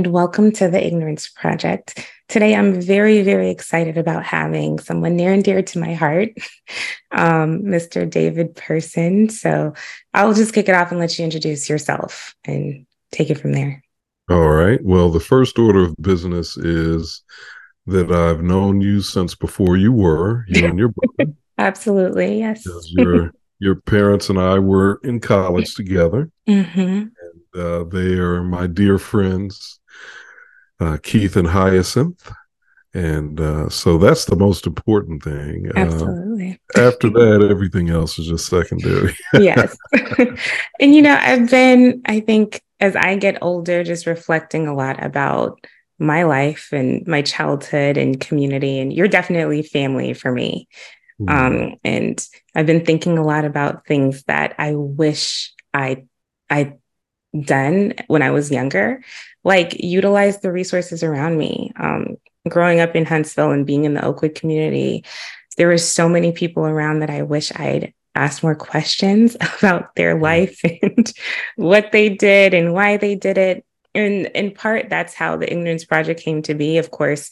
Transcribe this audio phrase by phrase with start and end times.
[0.00, 2.10] and welcome to the Ignorance Project.
[2.26, 6.30] Today, I'm very, very excited about having someone near and dear to my heart,
[7.10, 8.08] um, Mr.
[8.08, 9.28] David Person.
[9.28, 9.74] So
[10.14, 13.84] I'll just kick it off and let you introduce yourself and take it from there.
[14.30, 14.82] All right.
[14.82, 17.22] Well, the first order of business is
[17.84, 21.34] that I've known you since before you were, you and your brother.
[21.58, 22.66] Absolutely, yes.
[22.86, 26.30] your your parents and I were in college together.
[26.48, 27.08] Mm-hmm.
[27.52, 29.79] Uh, they are my dear friends,
[30.80, 32.30] uh, Keith and Hyacinth.
[32.92, 35.70] And uh, so that's the most important thing.
[35.76, 36.60] Uh, Absolutely.
[36.76, 39.14] after that, everything else is just secondary.
[39.34, 39.76] yes.
[40.80, 45.04] and, you know, I've been, I think, as I get older, just reflecting a lot
[45.04, 45.64] about
[46.00, 48.80] my life and my childhood and community.
[48.80, 50.66] And you're definitely family for me.
[51.20, 51.28] Mm-hmm.
[51.28, 56.06] Um, and I've been thinking a lot about things that I wish I
[56.48, 56.74] I
[57.38, 59.02] done when I was younger,
[59.44, 61.72] like utilize the resources around me.
[61.76, 62.16] Um,
[62.48, 65.04] growing up in Huntsville and being in the Oakwood community,
[65.56, 70.14] there were so many people around that I wish I'd asked more questions about their
[70.14, 70.22] mm-hmm.
[70.22, 71.12] life and
[71.56, 73.64] what they did and why they did it.
[73.94, 76.78] And in part, that's how the Ignorance Project came to be.
[76.78, 77.30] Of course,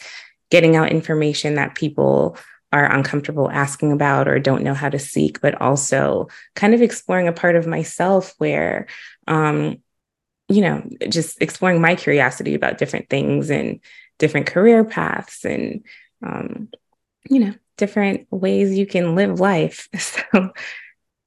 [0.50, 2.37] getting out information that people
[2.72, 7.28] are uncomfortable asking about or don't know how to seek, but also kind of exploring
[7.28, 8.87] a part of myself where
[9.27, 9.78] um,
[10.49, 13.81] you know, just exploring my curiosity about different things and
[14.19, 15.85] different career paths and,
[16.25, 16.69] um,
[17.29, 19.89] you know, different ways you can live life.
[19.99, 20.53] So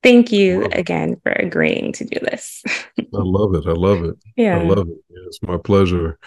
[0.04, 2.64] thank you again for agreeing to do this.
[2.98, 3.66] I love it.
[3.68, 4.16] I love it.
[4.36, 4.58] Yeah.
[4.58, 4.98] I love it.
[5.28, 6.18] It's my pleasure.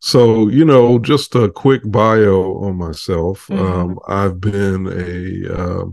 [0.00, 3.46] So, you know, just a quick bio on myself.
[3.48, 3.64] Mm-hmm.
[3.64, 5.84] Um, I've been a, uh,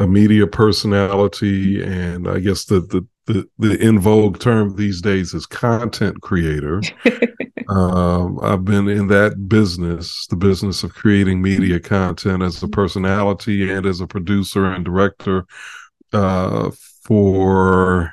[0.00, 5.34] a media personality and I guess the, the the the in vogue term these days
[5.34, 6.80] is content creator.
[7.68, 13.70] um, I've been in that business, the business of creating media content as a personality
[13.70, 15.44] and as a producer and director
[16.14, 16.70] uh,
[17.04, 18.12] for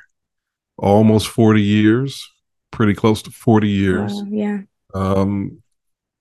[0.76, 2.30] almost forty years,
[2.70, 4.12] pretty close to forty years.
[4.28, 4.60] yeah.
[4.94, 5.62] Um,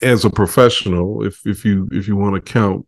[0.02, 2.87] as a professional, if if you if you want to count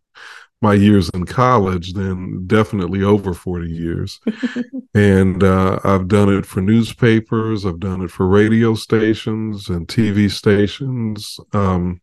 [0.62, 4.20] my years in college, then definitely over 40 years.
[4.94, 10.30] and uh, I've done it for newspapers, I've done it for radio stations and TV
[10.30, 12.02] stations, um,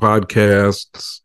[0.00, 1.20] podcasts,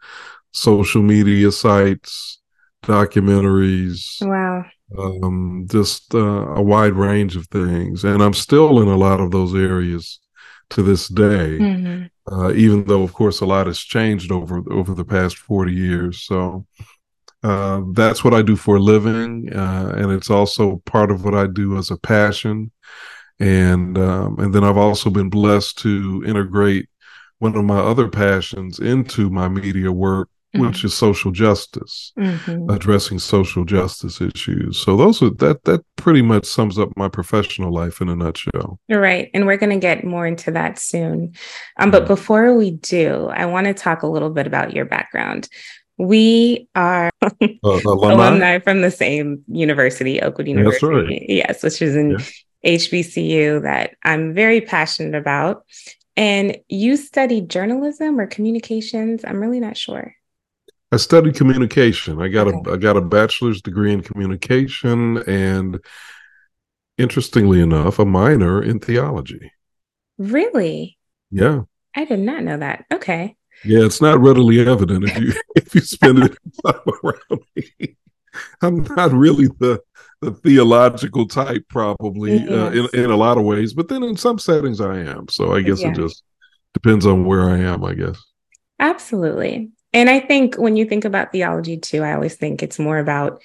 [0.52, 2.40] social media sites,
[2.84, 4.18] documentaries.
[4.22, 4.66] Wow.
[4.98, 8.04] Um, just uh, a wide range of things.
[8.04, 10.20] And I'm still in a lot of those areas
[10.72, 11.58] to this day.
[11.60, 15.74] Mm-hmm uh, even though, of course, a lot has changed over over the past forty
[15.74, 16.22] years.
[16.22, 16.66] So
[17.44, 21.34] uh, that's what I do for a living, uh, and it's also part of what
[21.34, 22.72] I do as a passion.
[23.40, 26.90] And um, and then I've also been blessed to integrate
[27.40, 30.66] one of my other passions into my media work, mm-hmm.
[30.66, 32.70] which is social justice, mm-hmm.
[32.70, 34.80] addressing social justice issues.
[34.80, 38.80] So those are that that pretty much sums up my professional life in a nutshell.
[38.90, 41.34] Right, and we're going to get more into that soon.
[41.78, 45.48] Um, but before we do, I want to talk a little bit about your background.
[45.98, 47.30] We are uh,
[47.64, 48.14] alumni?
[48.14, 48.60] alumni?
[48.60, 50.88] from the same university, Oakwood University.
[50.88, 51.26] Right.
[51.28, 52.78] Yes, which is in yeah.
[52.78, 55.64] HBCU that I'm very passionate about.
[56.18, 59.24] And you studied journalism or communications?
[59.24, 60.16] I'm really not sure.
[60.92, 62.22] I studied communication.
[62.22, 62.72] I got okay.
[62.72, 65.80] a I got a bachelor's degree in communication and
[66.98, 69.52] interestingly enough, a minor in theology.
[70.18, 70.98] Really?
[71.32, 71.62] Yeah.
[71.96, 72.86] I did not know that.
[72.92, 73.36] Okay.
[73.64, 77.96] Yeah, it's not readily evident if you if you spend it time around me.
[78.62, 79.82] I'm not really the
[80.22, 82.50] the theological type, probably yes.
[82.50, 85.28] uh, in in a lot of ways, but then in some settings I am.
[85.30, 85.90] So I guess yeah.
[85.90, 86.24] it just
[86.74, 87.84] depends on where I am.
[87.84, 88.22] I guess.
[88.80, 89.72] Absolutely.
[89.94, 93.42] And I think when you think about theology too, I always think it's more about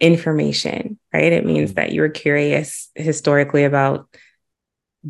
[0.00, 1.32] information, right?
[1.32, 1.76] It means mm-hmm.
[1.76, 4.08] that you're curious historically about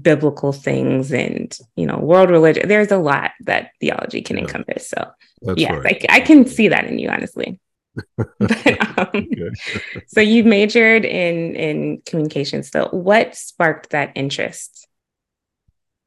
[0.00, 2.69] biblical things and, you know, world religion.
[2.69, 4.43] There's a lot that theology can yeah.
[4.43, 4.88] encompass.
[4.88, 5.11] So,
[5.56, 6.05] yeah, right.
[6.08, 7.61] I, I, can see that in you, honestly.
[8.17, 9.29] but, um,
[10.06, 12.70] so you majored in in communications.
[12.70, 14.88] So, what sparked that interest?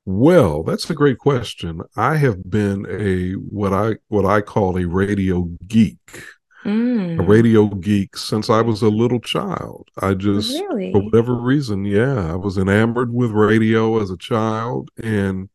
[0.05, 1.81] Well, that's a great question.
[1.95, 6.23] I have been a what I what I call a radio geek.
[6.65, 7.19] Mm.
[7.19, 9.89] A radio geek since I was a little child.
[9.99, 10.91] I just really?
[10.91, 15.49] for whatever reason, yeah, I was enamored with radio as a child and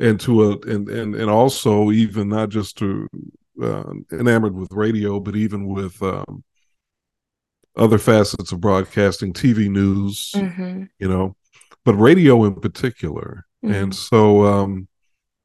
[0.00, 3.08] and to a and and, and also even not just to
[3.62, 6.42] uh, enamored with radio, but even with um,
[7.76, 10.84] other facets of broadcasting, TV news, mm-hmm.
[10.98, 11.36] you know,
[11.84, 13.46] but radio in particular.
[13.64, 13.74] Mm-hmm.
[13.74, 14.88] And so um,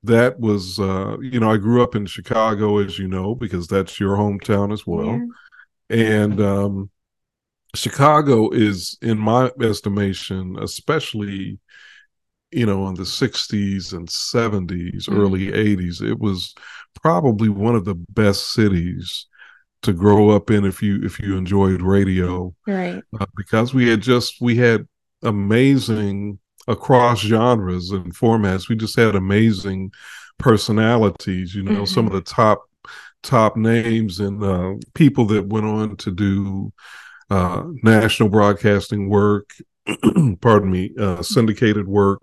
[0.03, 3.99] that was uh, you know I grew up in Chicago, as you know, because that's
[3.99, 5.21] your hometown as well,
[5.89, 5.97] yeah.
[5.97, 6.89] and um,
[7.75, 11.59] Chicago is, in my estimation, especially
[12.51, 15.19] you know in the 60s and 70s mm-hmm.
[15.19, 16.53] early 80s it was
[17.01, 19.25] probably one of the best cities
[19.81, 23.99] to grow up in if you if you enjoyed radio right uh, because we had
[23.99, 24.87] just we had
[25.23, 29.91] amazing across genres and formats we just had amazing
[30.37, 31.85] personalities you know mm-hmm.
[31.85, 32.65] some of the top
[33.23, 36.71] top names and uh, people that went on to do
[37.29, 39.51] uh, national broadcasting work
[40.41, 42.21] pardon me uh, syndicated work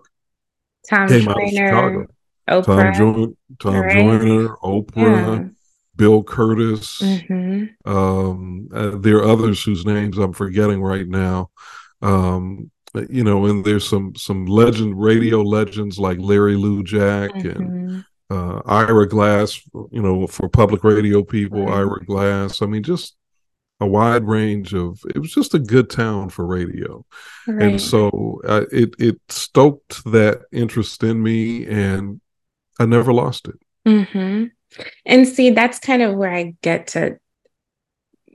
[0.89, 2.07] tom came Joyner,
[2.49, 3.91] Oprah, tom, jo- tom right?
[3.93, 5.49] Joyner, Oprah yeah.
[5.95, 7.01] Bill Kurtis.
[7.01, 7.89] Mm-hmm.
[7.89, 11.51] Um, uh, there are others whose names I'm forgetting right now.
[12.01, 12.71] Um,
[13.09, 17.61] you know, and there's some some legend radio legends like Larry Lujack mm-hmm.
[17.61, 19.61] and uh, Ira Glass.
[19.91, 21.77] You know, for public radio people, right.
[21.77, 22.61] Ira Glass.
[22.61, 23.15] I mean, just
[23.79, 25.01] a wide range of.
[25.13, 27.05] It was just a good town for radio,
[27.47, 27.63] right.
[27.63, 32.21] and so uh, it it stoked that interest in me, and
[32.79, 33.55] I never lost it.
[33.87, 34.45] Mm-hmm.
[35.05, 37.17] And see, that's kind of where I get to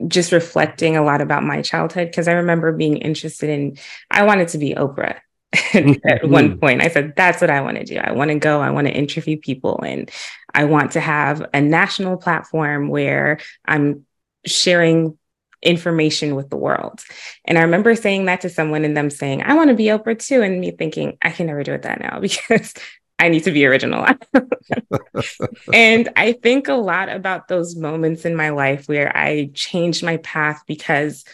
[0.07, 3.77] just reflecting a lot about my childhood because I remember being interested in,
[4.09, 5.19] I wanted to be Oprah.
[5.73, 6.59] at one mm-hmm.
[6.59, 7.97] point, I said, That's what I want to do.
[7.97, 10.11] I want to go, I want to interview people, and
[10.53, 14.05] I want to have a national platform where I'm
[14.45, 15.17] sharing
[15.61, 17.01] information with the world.
[17.45, 20.17] And I remember saying that to someone and them saying, I want to be Oprah
[20.17, 20.41] too.
[20.41, 22.73] And me thinking, I can never do it that now because
[23.19, 24.05] I need to be original.
[25.73, 30.17] and I think a lot about those moments in my life where I changed my
[30.17, 31.25] path because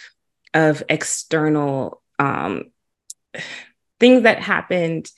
[0.54, 2.72] of external um,
[4.00, 5.10] things that happened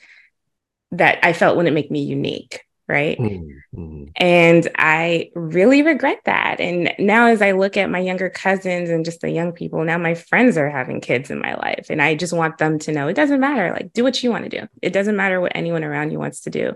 [0.91, 3.17] that I felt wouldn't make me unique right?
[3.17, 4.05] Mm-hmm.
[4.15, 6.59] And I really regret that.
[6.59, 9.97] And now, as I look at my younger cousins and just the young people, now
[9.97, 11.87] my friends are having kids in my life.
[11.89, 13.71] And I just want them to know it doesn't matter.
[13.71, 16.41] Like, do what you want to do, it doesn't matter what anyone around you wants
[16.41, 16.73] to do,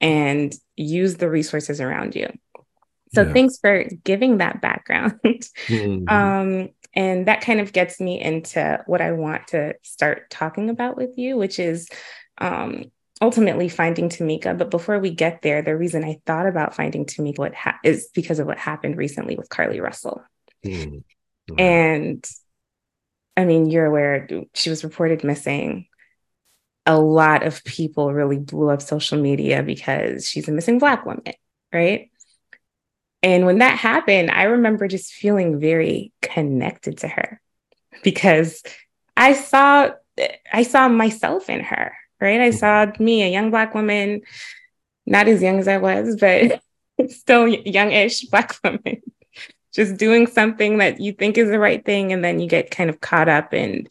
[0.00, 2.28] and use the resources around you.
[3.14, 3.32] So, yeah.
[3.32, 5.18] thanks for giving that background.
[5.24, 6.08] mm-hmm.
[6.08, 10.96] um, and that kind of gets me into what I want to start talking about
[10.96, 11.88] with you, which is
[12.38, 12.84] um,
[13.20, 14.56] ultimately finding Tamika.
[14.56, 18.38] But before we get there, the reason I thought about finding Tamika ha- is because
[18.38, 20.22] of what happened recently with Carlee Russell.
[20.64, 21.58] Mm-hmm.
[21.58, 22.24] And
[23.36, 25.86] I mean, you're aware she was reported missing.
[26.86, 31.32] A lot of people really blew up social media because she's a missing Black woman,
[31.72, 32.10] right?
[33.22, 37.40] And when that happened, I remember just feeling very connected to her
[38.02, 38.62] because
[39.16, 39.90] I saw
[40.52, 42.40] I saw myself in her right?
[42.40, 44.22] I saw me, a young Black woman,
[45.06, 46.60] not as young as I was, but
[47.10, 49.02] still youngish Black woman,
[49.72, 52.12] just doing something that you think is the right thing.
[52.12, 53.88] And then you get kind of caught up, and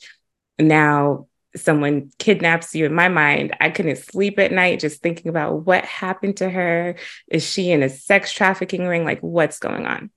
[0.60, 2.86] now someone kidnaps you.
[2.86, 6.96] In my mind, I couldn't sleep at night just thinking about what happened to her.
[7.28, 9.06] Is she in a sex trafficking ring?
[9.06, 10.10] Like, what's going on?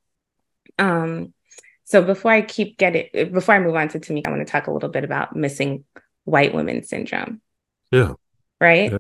[0.78, 1.32] Um,
[1.84, 4.66] so before I keep getting, before I move on to Tamika, I want to talk
[4.66, 5.84] a little bit about missing
[6.24, 7.40] white women syndrome.
[7.90, 8.12] Yeah.
[8.60, 8.92] Right.
[8.92, 8.98] Yeah.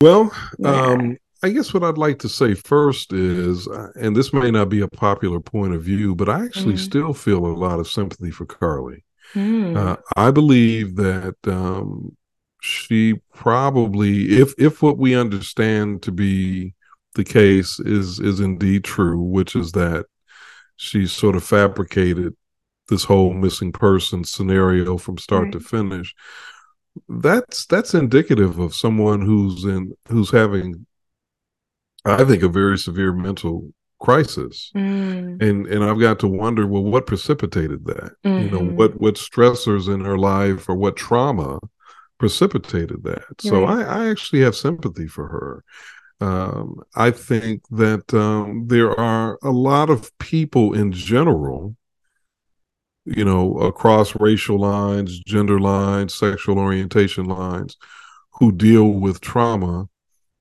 [0.00, 0.70] Well, yeah.
[0.70, 4.68] um, I guess what I'd like to say first is, uh, and this may not
[4.68, 6.78] be a popular point of view, but I actually mm.
[6.78, 9.02] still feel a lot of sympathy for Carlee.
[9.34, 9.76] Mm.
[9.76, 12.16] Uh, I believe that um,
[12.60, 16.74] she probably, if if what we understand to be
[17.14, 20.06] the case is is indeed true, which is that
[20.76, 22.34] she sort of fabricated
[22.88, 25.52] this whole missing person scenario from start right.
[25.52, 26.14] to finish
[27.08, 30.86] that's that's indicative of someone who's in who's having
[32.04, 35.42] i think a very severe mental crisis mm.
[35.42, 38.44] and and i've got to wonder well what precipitated that mm-hmm.
[38.44, 38.76] you know mm-hmm.
[38.76, 41.58] what what stressors in her life or what trauma
[42.18, 45.64] precipitated that so I, I actually have sympathy for her
[46.20, 51.76] um, i think that um, there are a lot of people in general
[53.16, 57.76] you know, across racial lines, gender lines, sexual orientation lines,
[58.34, 59.88] who deal with trauma.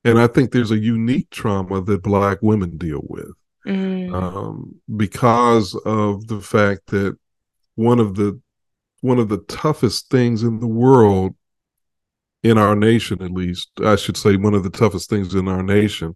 [0.04, 3.34] And I think there's a unique trauma that Black women deal with
[3.68, 4.14] mm.
[4.14, 7.18] um, because of the fact that
[7.76, 8.40] one of the
[9.02, 11.36] one of the toughest things in the world,
[12.42, 15.62] in our nation at least, I should say, one of the toughest things in our
[15.62, 16.16] nation,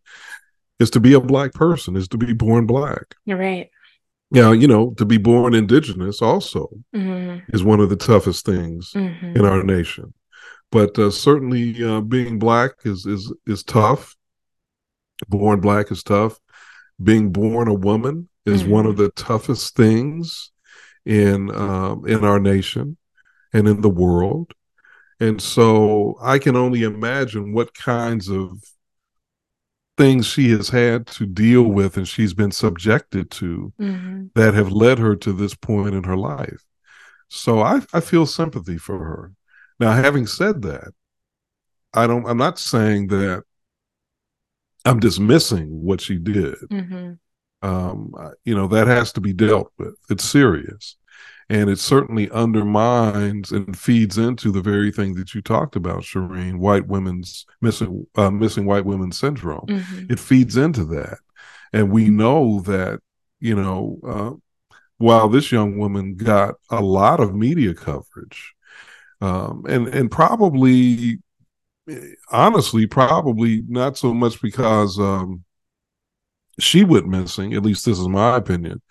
[0.79, 3.15] is to be a Black person, is to be born Black.
[3.25, 3.69] You're right.
[4.31, 7.39] Now, you know, to be born indigenous also mm-hmm.
[7.53, 9.35] is one of the toughest things mm-hmm.
[9.37, 10.13] in our nation.
[10.71, 14.15] But uh, certainly, uh, being black is is is tough.
[15.27, 16.39] born black is tough.
[17.03, 18.71] Being born a woman is mm-hmm.
[18.71, 19.03] one of mm-hmm.
[19.03, 20.51] the toughest things
[21.05, 22.97] in um, in our nation
[23.53, 24.53] and in the world.
[25.19, 28.57] And so I can only imagine what kinds of
[30.01, 34.25] things she has had to deal with and she's been subjected to mm-hmm.
[34.33, 36.63] that have led her to this point in her life.
[37.27, 39.31] So I, I feel sympathy for her.
[39.79, 40.91] Now, having said that,
[41.93, 43.43] I don't I'm not saying that
[44.85, 46.55] I'm dismissing what she did.
[46.71, 47.13] Mm-hmm.
[47.61, 49.95] Um, you know, that has to be dealt with.
[50.09, 50.95] It's serious
[51.51, 56.59] and it certainly undermines and feeds into the very thing that you talked about, Shireen,
[56.59, 59.65] white women's missing uh, missing white women syndrome.
[59.67, 60.13] Mm-hmm.
[60.13, 61.17] It feeds into that,
[61.73, 63.01] and we know that
[63.41, 68.55] you know uh, while this young woman got a lot of media coverage,
[69.19, 71.19] um, and and probably
[72.31, 75.43] honestly probably not so much because um,
[76.61, 77.53] she went missing.
[77.53, 78.81] At least this is my opinion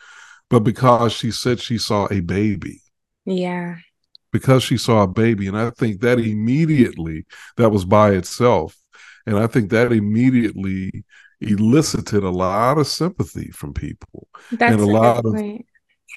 [0.51, 2.81] but because she said she saw a baby.
[3.25, 3.77] Yeah.
[4.33, 5.47] Because she saw a baby.
[5.47, 7.25] And I think that immediately,
[7.57, 8.77] that was by itself.
[9.27, 11.05] And I think that immediately
[11.41, 15.35] elicited a lot of sympathy from people That's and a, a lot of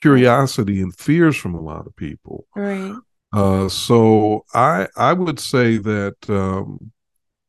[0.01, 2.45] curiosity and fears from a lot of people.
[2.55, 2.95] Right.
[3.31, 6.91] Uh, so I I would say that um,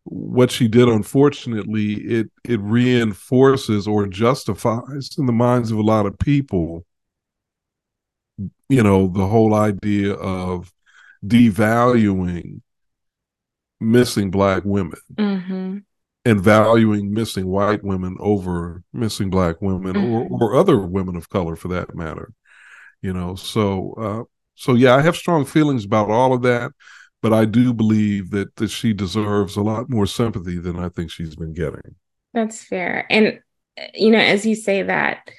[0.05, 6.05] what she did unfortunately it it reinforces or justifies in the minds of a lot
[6.05, 6.85] of people
[8.69, 10.71] you know the whole idea of
[11.27, 12.61] devaluing
[13.81, 15.79] missing black women mm-hmm.
[16.27, 20.35] and valuing missing white women over missing black women mm-hmm.
[20.35, 22.33] or, or other women of color for that matter
[23.01, 24.23] you know so uh,
[24.55, 26.73] so yeah i have strong feelings about all of that
[27.25, 31.11] but I do believe that that she deserves a lot more sympathy than I think
[31.11, 31.95] she's been getting.
[32.35, 33.07] That's fair.
[33.09, 33.41] And
[33.95, 35.31] you know, as you say that,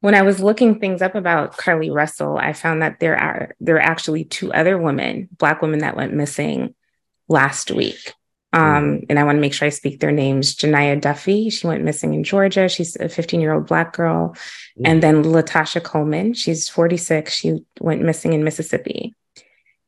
[0.00, 3.76] when I was looking things up about Carlee Russell, I found that there are there
[3.76, 6.74] are actually two other women, black women that went missing
[7.28, 8.12] last week.
[8.52, 9.06] Um, mm.
[9.08, 10.56] and I want to make sure I speak their names.
[10.56, 12.68] Janiyah Duffy, she went missing in Georgia.
[12.68, 14.34] She's a 15 year old black girl.
[14.80, 14.82] Mm.
[14.84, 17.32] And then Latasha Coleman, she's 46.
[17.32, 19.14] She went missing in Mississippi.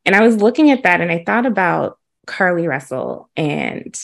[0.04, 3.94] And I was looking at that and I thought about Carlee Russell and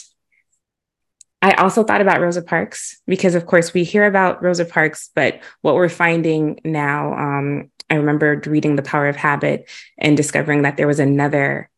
[1.41, 5.41] I also thought about Rosa Parks because, of course, we hear about Rosa Parks, but
[5.61, 10.75] what we're finding now, um, I remember reading The Power of Habit and discovering that
[10.75, 11.69] there was another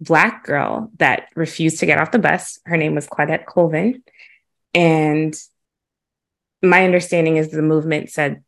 [0.00, 2.58] Black girl that refused to get off the bus.
[2.64, 4.02] Her name was Claudette Colvin.
[4.74, 5.34] And
[6.62, 8.42] my understanding is the movement said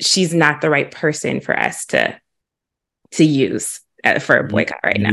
[0.00, 2.18] she's not the right person for us to,
[3.12, 3.81] to use
[4.20, 5.12] for a boycott right now.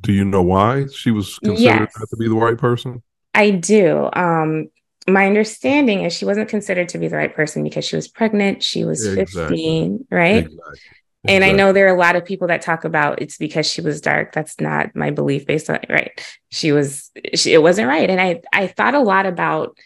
[0.00, 1.92] Do you know why she was considered yes.
[1.98, 3.02] not to be the right person?
[3.34, 4.08] I do.
[4.12, 4.68] Um,
[5.08, 8.62] my understanding is she wasn't considered to be the right person because she was pregnant.
[8.62, 9.56] She was exactly.
[9.56, 10.44] 15, right?
[10.44, 10.80] Exactly.
[11.26, 13.80] And I know there are a lot of people that talk about it's because she
[13.80, 14.32] was dark.
[14.32, 16.12] That's not my belief based on right.
[16.50, 18.10] She was she, it wasn't right.
[18.10, 19.78] And I I thought a lot about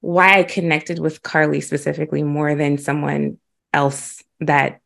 [0.00, 3.38] why I connected with Carlee specifically more than someone
[3.74, 4.79] else that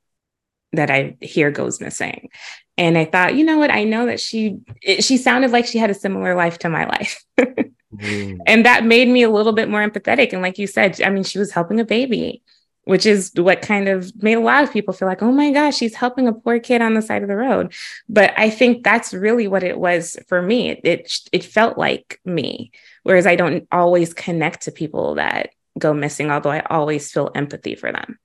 [0.76, 2.28] that I hear goes missing.
[2.76, 3.70] And I thought, you know what?
[3.70, 6.86] I know that she it, she sounded like she had a similar life to my
[6.86, 7.24] life.
[7.38, 8.38] mm.
[8.46, 10.32] And that made me a little bit more empathetic.
[10.32, 12.42] And like you said, I mean, she was helping a baby,
[12.82, 15.76] which is what kind of made a lot of people feel like, oh my gosh,
[15.76, 17.72] she's helping a poor kid on the side of the road.
[18.08, 20.70] But I think that's really what it was for me.
[20.70, 22.72] It it, it felt like me.
[23.04, 27.74] Whereas I don't always connect to people that go missing, although I always feel empathy
[27.74, 28.18] for them.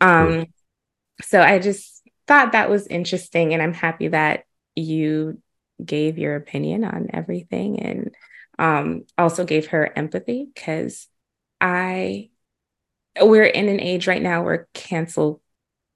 [0.00, 0.46] Um,
[1.22, 3.52] so I just thought that was interesting.
[3.52, 4.44] And I'm happy that
[4.74, 5.40] you
[5.84, 8.14] gave your opinion on everything and
[8.58, 11.08] um, also gave her empathy because
[11.60, 12.30] I,
[13.20, 15.40] we're in an age right now where cancel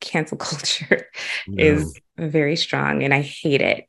[0.01, 1.09] cancel culture
[1.57, 3.87] is very strong and I hate it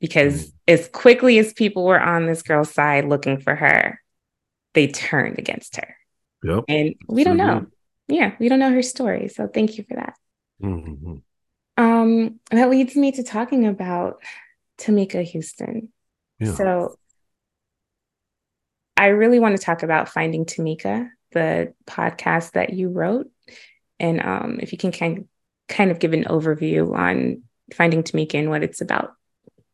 [0.00, 0.52] because mm.
[0.68, 4.00] as quickly as people were on this girl's side looking for her,
[4.74, 5.96] they turned against her.
[6.42, 6.64] Yep.
[6.68, 7.66] And we don't know.
[8.08, 9.28] Yeah, we don't know her story.
[9.28, 10.14] So thank you for that.
[10.62, 11.16] Mm-hmm.
[11.76, 14.20] Um, that leads me to talking about
[14.78, 15.90] Tamika Houston.
[16.38, 16.52] Yeah.
[16.52, 16.96] So
[18.96, 23.30] I really want to talk about Finding Tamika, the podcast that you wrote.
[23.98, 25.26] And um, if you can kind,
[25.68, 27.42] kind of give an overview on
[27.74, 29.12] Finding Tamika and what it's about.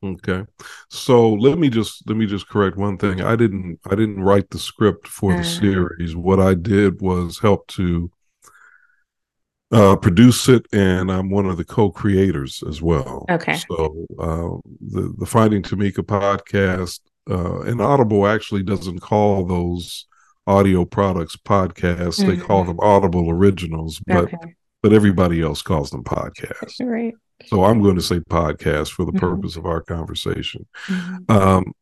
[0.05, 0.45] Okay.
[0.91, 3.23] So let me just let me just correct one thing.
[3.23, 6.15] I didn't I didn't write the script for the uh, series.
[6.15, 8.11] What I did was help to
[9.73, 13.25] uh, produce it, and I'm one of the co-creators as well.
[13.31, 13.59] Okay.
[13.69, 20.07] So uh, the the Finding Tamika podcast, uh, and Audible actually doesn't call those
[20.47, 22.21] audio products podcasts.
[22.21, 22.29] Mm-hmm.
[22.31, 22.77] They call mm-hmm.
[22.77, 24.55] them Audible Originals, but okay.
[24.83, 26.81] but everybody else calls them podcasts.
[26.81, 27.15] Right.
[27.47, 29.19] So I'm going to say podcast for the mm-hmm.
[29.19, 30.67] purpose of our conversation.
[30.87, 31.33] Mm-hmm.
[31.33, 31.73] Um,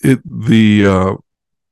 [0.00, 1.14] it the uh,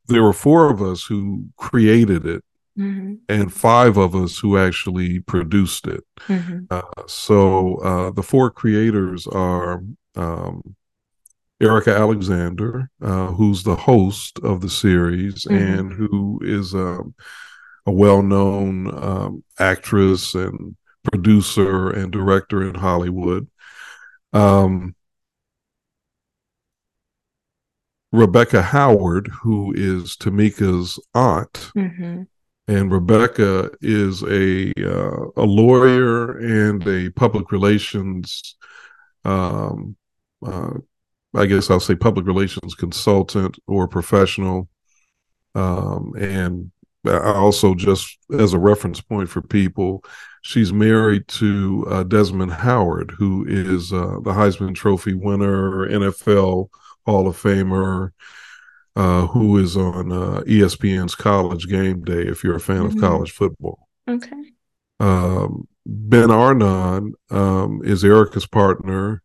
[0.08, 2.44] there were four of us who created it.
[2.78, 3.14] Mm-hmm.
[3.28, 6.04] And five of us who actually produced it.
[6.28, 6.64] Mm-hmm.
[6.70, 9.82] Uh, so uh, the four creators are
[10.14, 10.76] um,
[11.60, 15.78] Erika Alexander, uh, who's the host of the series mm-hmm.
[15.78, 17.14] and who is um,
[17.86, 23.48] a well known um, actress and producer and director in Hollywood.
[24.32, 24.94] Um,
[28.12, 31.70] Rebecca Howard, who is Tamika's aunt.
[31.76, 32.22] Mm-hmm.
[32.68, 38.56] And Rebecca is a uh, a lawyer and a public relations
[39.24, 39.96] um,
[40.44, 40.70] uh,
[41.34, 44.68] I guess I'll say public relations consultant or professional.
[45.54, 46.70] Um, and
[47.06, 50.02] also, just as a reference point for people,
[50.42, 56.68] she's married to uh, Desmond Howard, who is uh, the Heisman Trophy winner, NFL
[57.04, 58.10] Hall of Famer,
[58.96, 62.22] uh, who is on uh, ESPN's College Game Day.
[62.22, 62.96] If you're a fan mm-hmm.
[62.96, 64.42] of college football, okay.
[64.98, 69.22] Um, ben Arnon um, is Erika's partner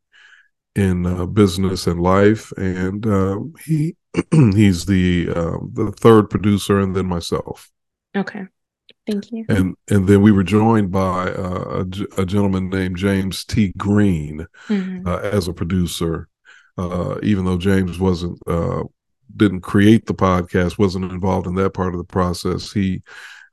[0.76, 3.96] in uh, business and life, and um, he
[4.32, 7.72] he's the uh, the third producer, and then myself.
[8.16, 8.44] Okay,
[9.08, 9.46] thank you.
[9.48, 11.86] And and then we were joined by uh,
[12.18, 13.72] a, a, gentleman named James T.
[13.78, 15.08] Green mm-hmm.
[15.08, 16.28] Uh, as a producer,
[16.78, 18.84] uh, even though James wasn't uh,
[19.36, 22.72] didn't create the podcast, wasn't involved in that part of the process.
[22.72, 23.02] He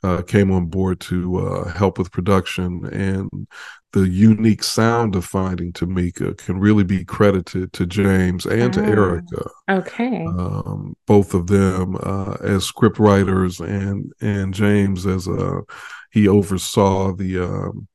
[0.03, 3.49] uh, came on board to uh, help with production and
[3.93, 9.49] the unique sound of finding Tamika can really be credited to James and to Erika.
[9.69, 10.27] Okay.
[10.27, 15.63] Um, both of them uh, as script writers and and James as a
[16.11, 17.89] he oversaw the um,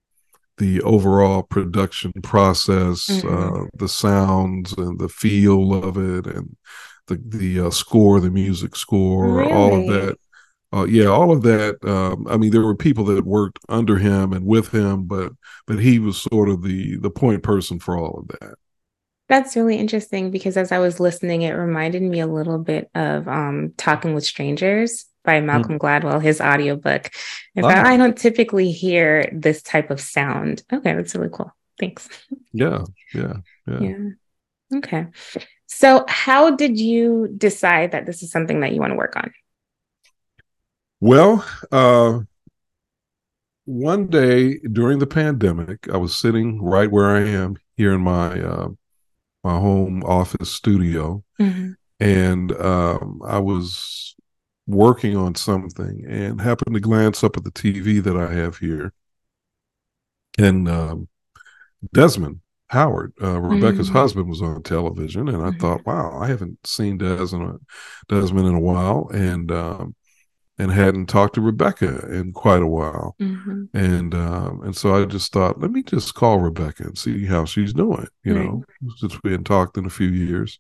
[0.58, 3.64] the overall production process, mm-hmm.
[3.64, 6.56] uh, the sounds and the feel of it, and
[7.08, 9.52] the the uh, score, the music score, really?
[9.52, 10.18] all of that
[10.74, 11.78] uh, yeah, all of that.
[11.86, 15.32] Um, I mean, there were people that worked under him and with him, but
[15.68, 18.56] but he was sort of the the point person for all of that.
[19.30, 23.28] That's really interesting because as I was listening, it reminded me a little bit of
[23.28, 25.46] um, Talking with Strangers by hmm.
[25.46, 26.08] Malcolm mm-hmm.
[26.08, 27.12] Gladwell, his audiobook.
[27.56, 30.64] In fact, I don't typically hear this type of sound.
[30.74, 31.52] Okay, that's really cool.
[31.80, 32.10] Thanks.
[32.52, 33.34] Yeah, yeah,
[33.68, 33.80] yeah.
[33.80, 34.78] Yeah.
[34.78, 35.08] Okay.
[35.76, 39.34] So, how did you decide that this is something that you want to work on?
[41.02, 42.20] Well, uh,
[43.66, 48.40] one day during the pandemic, I was sitting right where I am here in my
[48.40, 48.70] uh,
[49.44, 51.72] my home office studio, mm-hmm.
[52.00, 54.16] and um, I was
[54.68, 58.94] working on something and happened to glance up at the TV that I have here,
[60.38, 61.08] and um,
[61.92, 62.43] Desmond
[62.74, 63.98] Howard, uh, Rebecca's mm-hmm.
[63.98, 65.60] husband, was on television, and I mm-hmm.
[65.60, 67.60] thought, wow, I haven't seen Desmond
[68.10, 69.96] Desmond in a while, and um,
[70.58, 73.16] and hadn't talked to Rebecca in quite a while.
[73.22, 73.66] Mm-hmm.
[73.74, 77.46] And um, and so I just thought, let me just call Rebecca and see how
[77.46, 78.46] she's doing, you right.
[78.46, 78.64] know,
[78.98, 80.60] since we hadn't talked in a few years.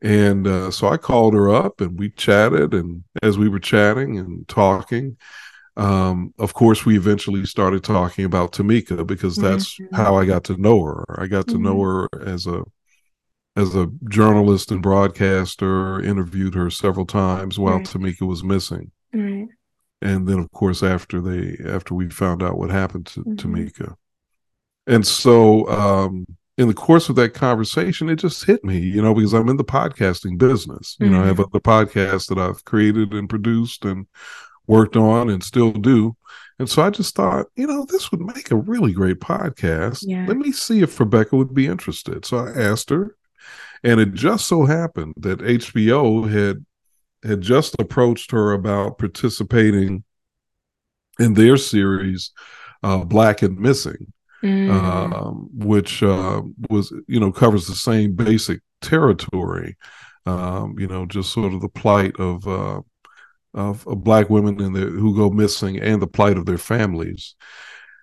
[0.00, 2.72] And uh, so I called her up and we chatted.
[2.72, 5.16] And as we were chatting and talking,
[5.78, 9.94] um, of course, we eventually started talking about Tamika because that's mm-hmm.
[9.94, 11.04] how I got to know her.
[11.22, 11.62] I got to mm-hmm.
[11.62, 12.64] know her as a
[13.56, 17.86] as a journalist and broadcaster, interviewed her several times while right.
[17.86, 18.90] Tamika was missing.
[19.12, 19.48] Right.
[20.02, 23.34] And then, of course, after they after we found out what happened to mm-hmm.
[23.34, 23.94] Tamika,
[24.88, 29.14] and so um, in the course of that conversation, it just hit me, you know,
[29.14, 30.96] because I'm in the podcasting business.
[30.98, 31.14] You mm-hmm.
[31.14, 31.56] know, I have mm-hmm.
[31.56, 34.06] other podcasts that I've created and produced and
[34.68, 36.16] worked on and still do.
[36.60, 40.04] And so I just thought, you know, this would make a really great podcast.
[40.06, 40.24] Yeah.
[40.26, 42.24] Let me see if Rebecca would be interested.
[42.24, 43.16] So I asked her,
[43.82, 46.64] and it just so happened that HBO had
[47.24, 50.04] had just approached her about participating
[51.18, 52.30] in their series,
[52.82, 54.70] uh, Black and Missing, mm.
[54.70, 59.76] um, which uh, was you know covers the same basic territory.
[60.26, 62.82] Um, you know, just sort of the plight of uh,
[63.58, 67.34] of, of, black women the, who go missing and the plight of their families.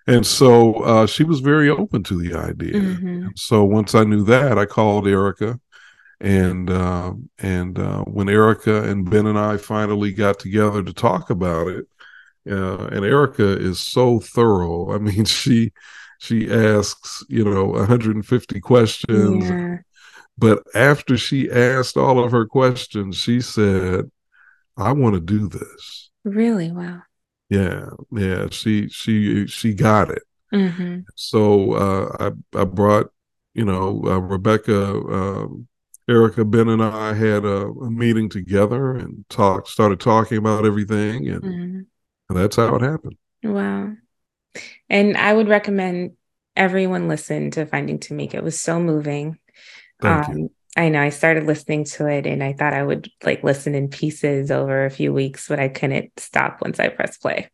[0.07, 2.73] And so uh, she was very open to the idea.
[2.73, 3.27] Mm-hmm.
[3.35, 5.59] So once I knew that, I called Erika,
[6.19, 11.31] and uh, and uh, when Erika and Ben and I finally got together to talk
[11.31, 11.87] about it,
[12.47, 14.93] uh, and Erika is so thorough.
[14.93, 15.71] I mean, she
[16.19, 19.77] she asks you know 150 questions, yeah.
[20.37, 24.11] but after she asked all of her questions, she said,
[24.77, 26.09] I want to do this.
[26.23, 26.71] Really?
[26.71, 27.01] Wow.
[27.49, 28.47] Yeah, yeah.
[28.51, 30.23] She she she got it.
[30.53, 31.01] Mm-hmm.
[31.15, 33.07] So uh, I I brought
[33.53, 35.47] you know uh, Rebecca, uh,
[36.09, 41.27] Erika, Ben, and I had a, a, meeting together and talk started talking about everything,
[41.27, 41.81] and, mm-hmm.
[42.29, 43.17] and that's how it happened.
[43.43, 43.93] Wow.
[44.89, 46.13] And I would recommend
[46.55, 48.35] everyone listen to Finding Tamika.
[48.35, 49.37] It was so moving.
[50.01, 50.51] Thank um, you.
[50.75, 53.87] I know I started listening to it and I thought I would like listen in
[53.87, 57.49] pieces over a few weeks, but I couldn't stop once I pressed play.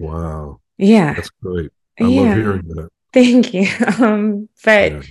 [0.00, 0.60] Wow.
[0.76, 1.14] Yeah.
[1.14, 1.70] That's great.
[2.00, 2.20] I yeah.
[2.20, 2.88] love hearing that.
[3.12, 3.68] Thank you.
[4.04, 5.02] Um, but yeah.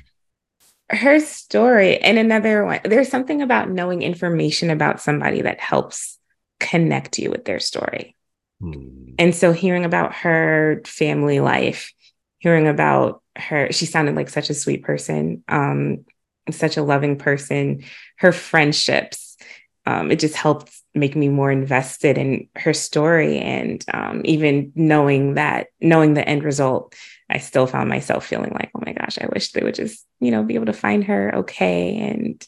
[0.89, 6.20] her story and another one, there's something about knowing information about somebody that helps
[6.60, 8.15] connect you with their story.
[8.60, 9.13] Hmm.
[9.18, 11.94] And so hearing about her family life,
[12.39, 15.44] hearing about her, she sounded like such a sweet person.
[15.48, 16.06] Um,
[16.51, 17.84] such a loving person.
[18.17, 19.38] Her friendships,
[19.86, 23.39] um, it just helped make me more invested in her story.
[23.39, 26.95] And um, even knowing that, knowing the end result,
[27.29, 30.31] I still found myself feeling like, oh my gosh, I wish they would just, you
[30.31, 31.97] know, be able to find her okay.
[31.97, 32.47] And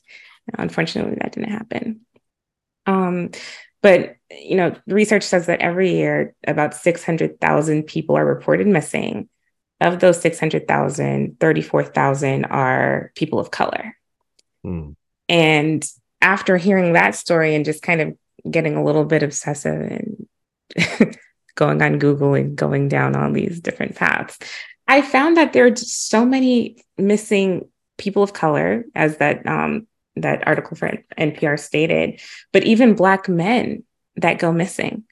[0.58, 2.02] unfortunately, that didn't happen.
[2.86, 3.32] Um,
[3.82, 9.30] but you know, research says that every year about 600,000 people are reported missing
[9.80, 13.96] of those 600,000, 34,000 are people of color.
[14.66, 14.96] Mm.
[15.30, 15.86] And
[16.22, 18.18] after hearing that story and just kind of
[18.50, 21.18] getting a little bit obsessive and
[21.56, 24.40] going on Google and going down all these different paths,
[24.88, 29.88] I found that there are just so many missing people of color, as that um,
[30.16, 33.84] that article for NPR stated, but even Black men
[34.16, 35.04] that go missing.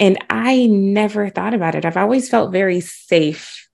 [0.00, 1.84] And I never thought about it.
[1.84, 3.67] I've always felt very safe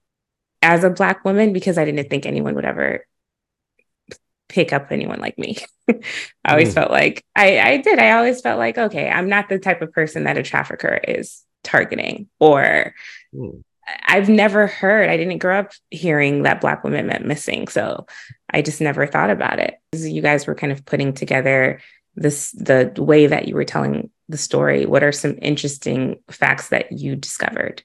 [0.64, 3.06] as a black woman because I didn't think anyone would ever
[4.48, 5.58] pick up anyone like me.
[5.90, 6.74] I always mm.
[6.74, 7.98] felt like I, I did.
[7.98, 11.42] I always felt like, okay, I'm not the type of person that a trafficker is
[11.62, 12.94] targeting or
[13.34, 13.62] mm.
[14.06, 17.68] I've never heard, I didn't grow up hearing that Black women went missing.
[17.68, 18.06] So
[18.48, 19.74] I just never thought about it.
[19.92, 21.80] You guys were kind of putting together
[22.16, 24.86] this, the way that you were telling the story.
[24.86, 27.82] What are some interesting facts that you discovered?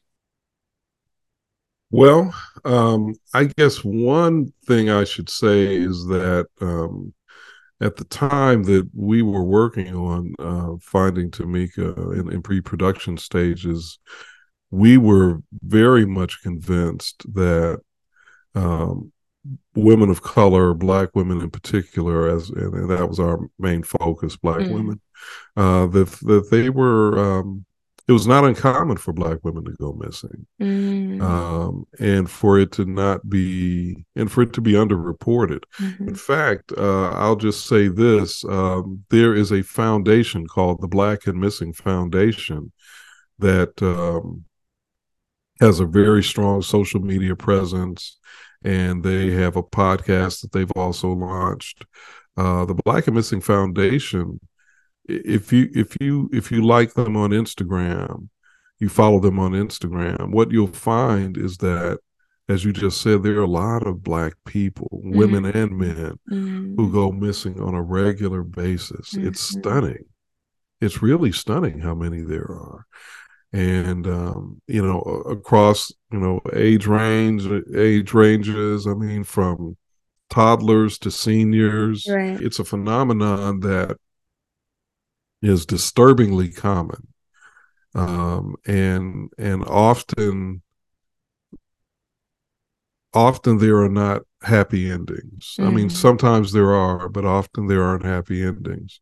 [1.91, 2.33] Well,
[2.65, 7.13] um, I guess one thing I should say is that um,
[7.81, 13.97] at the time that we were working on uh, finding Tamika in, in pre-production stages,
[14.69, 17.79] we were very much convinced that
[18.53, 19.11] um,
[19.73, 24.59] women of color, black women in particular, as and, that was our main focus, black
[24.59, 24.73] mm.
[24.73, 25.01] women,
[25.57, 27.65] uh, that that they were um,
[28.09, 31.21] it was not uncommon for black women to go missing mm.
[31.21, 36.07] um, and for it to not be and for it to be underreported mm-hmm.
[36.07, 41.27] in fact uh, i'll just say this um, there is a foundation called the black
[41.27, 42.71] and missing foundation
[43.37, 44.43] that um,
[45.61, 48.17] has a very strong social media presence
[48.63, 51.85] and they have a podcast that they've also launched
[52.37, 54.39] uh, the black and missing foundation
[55.09, 58.29] if you if you if you like them on Instagram,
[58.79, 61.99] you follow them on Instagram, what you'll find is that
[62.47, 65.17] as you just said, there are a lot of black people, mm-hmm.
[65.17, 66.75] women and men, mm-hmm.
[66.75, 69.13] who go missing on a regular basis.
[69.13, 69.27] Mm-hmm.
[69.27, 70.05] It's stunning.
[70.81, 72.87] It's really stunning how many there are.
[73.53, 79.77] And um, you know, across, you know, age range, age ranges, I mean, from
[80.29, 82.07] toddlers to seniors.
[82.09, 82.41] Right.
[82.41, 83.97] It's a phenomenon that
[85.41, 87.07] is disturbingly common
[87.95, 90.61] um, and and often
[93.13, 95.67] often there are not happy endings mm.
[95.67, 95.91] i mean mm.
[95.91, 98.99] sometimes there are but often there aren't happy endings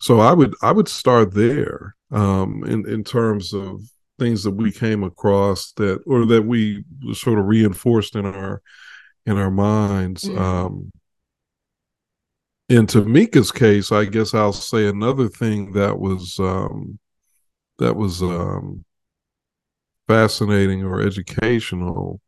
[0.00, 3.80] so i would i would start there um, in in terms of
[4.18, 8.60] things that we came across that or that we sort of reinforced in our
[9.24, 10.38] in our minds mm.
[10.38, 10.92] um,
[12.70, 17.00] in Tamika's case, I guess I'll say another thing that was um,
[17.78, 18.84] that was um,
[20.06, 22.20] fascinating or educational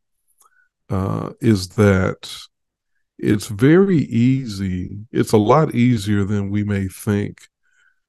[0.91, 2.37] uh, is that
[3.19, 4.99] it's very easy.
[5.13, 7.43] It's a lot easier than we may think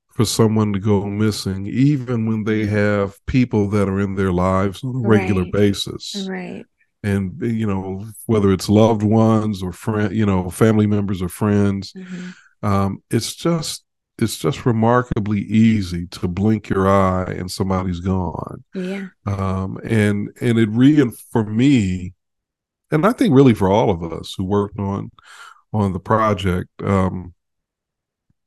[0.10, 4.84] for someone to go missing, even when they have people that are in their lives
[4.84, 6.28] on a regular basis.
[6.28, 6.66] Right
[7.04, 11.94] and you know whether it's loved ones or friend you know family members or friends
[11.94, 12.66] mm-hmm.
[12.66, 13.84] um, it's just
[14.20, 20.58] it's just remarkably easy to blink your eye and somebody's gone yeah um, and and
[20.58, 22.14] it re for me
[22.92, 25.12] and i think really for all of us who worked on
[25.74, 27.34] on the project um,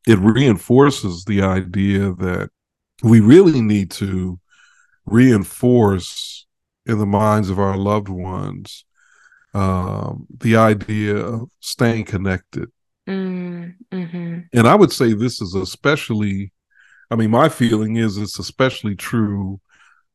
[0.06, 2.48] it reinforces the idea that
[3.02, 4.38] we really need to
[5.04, 6.35] reinforce
[6.86, 8.84] in the minds of our loved ones
[9.56, 12.70] um, the idea of staying connected.
[13.08, 16.52] Mm, hmm And I would say this is especially,
[17.10, 19.60] I mean, my feeling is it's especially true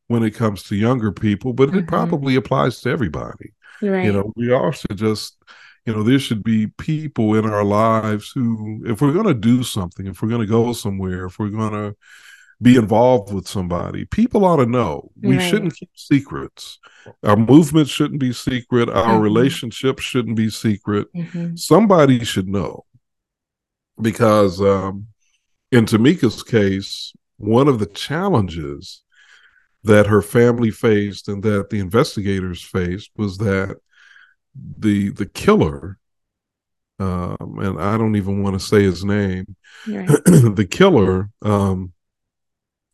[0.07, 1.79] when it comes to younger people, but mm-hmm.
[1.79, 3.53] it probably applies to everybody.
[3.81, 4.05] Right.
[4.05, 5.41] You know, we also just,
[5.87, 9.63] you know, there should be people in our lives who, if we're going to do
[9.63, 11.95] something, if we're going to go somewhere, if we're going to
[12.61, 15.11] be involved with somebody, people ought to know.
[15.21, 15.49] We right.
[15.49, 16.79] shouldn't keep secrets.
[17.23, 18.89] Our movement shouldn't be secret.
[18.89, 19.21] Our mm-hmm.
[19.21, 21.11] relationship shouldn't be secret.
[21.13, 21.55] Mm-hmm.
[21.55, 22.85] Somebody should know.
[23.99, 25.07] Because um,
[25.71, 29.01] in Tamika's case, one of the challenges
[29.83, 33.77] that her family faced and that the investigators faced was that
[34.77, 35.97] the the killer
[36.99, 39.55] um, and I don't even want to say his name.
[39.87, 40.07] Right.
[40.25, 41.93] the killer um,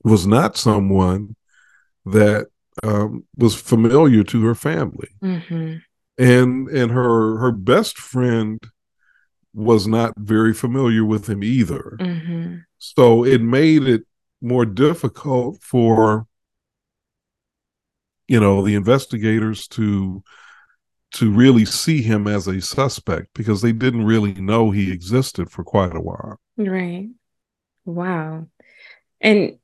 [0.03, 1.35] was not someone
[2.05, 2.47] that
[2.83, 5.75] um, was familiar to her family, mm-hmm.
[6.17, 8.59] and and her her best friend
[9.53, 11.97] was not very familiar with him either.
[11.99, 12.57] Mm-hmm.
[12.77, 14.03] So it made it
[14.41, 16.27] more difficult for
[18.27, 20.23] you know the investigators to
[21.13, 25.63] to really see him as a suspect because they didn't really know he existed for
[25.63, 26.39] quite a while.
[26.57, 27.07] Right.
[27.85, 28.47] Wow.
[29.21, 29.57] And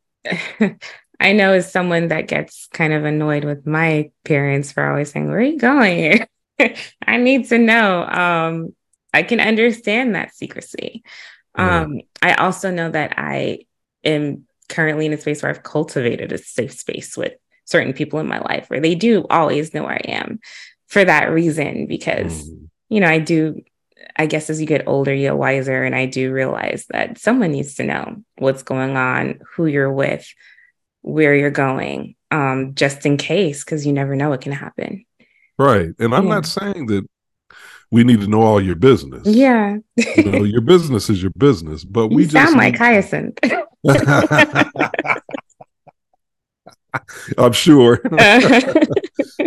[1.19, 5.29] I know as someone that gets kind of annoyed with my parents for always saying,
[5.29, 6.25] Where are you going?
[7.07, 8.03] I need to know.
[8.05, 8.75] Um,
[9.13, 11.03] I can understand that secrecy.
[11.55, 13.59] Um, I also know that I
[14.03, 17.33] am currently in a space where I've cultivated a safe space with
[17.65, 20.39] certain people in my life where they do always know where I am
[20.88, 22.69] for that reason, because, mm.
[22.89, 23.62] you know, I do,
[24.15, 25.84] I guess as you get older, you get wiser.
[25.84, 30.28] And I do realize that someone needs to know what's going on, who you're with,
[31.02, 35.06] where you're going, um, just in case, because you never know what can happen.
[35.58, 35.89] Right.
[35.99, 36.34] And I'm yeah.
[36.34, 37.08] not saying that
[37.91, 39.28] we need to know all your business.
[39.28, 39.78] Yeah.
[39.95, 43.39] you know, your business is your business, but we you we sound like Hyacinth.
[47.38, 48.02] I'm sure.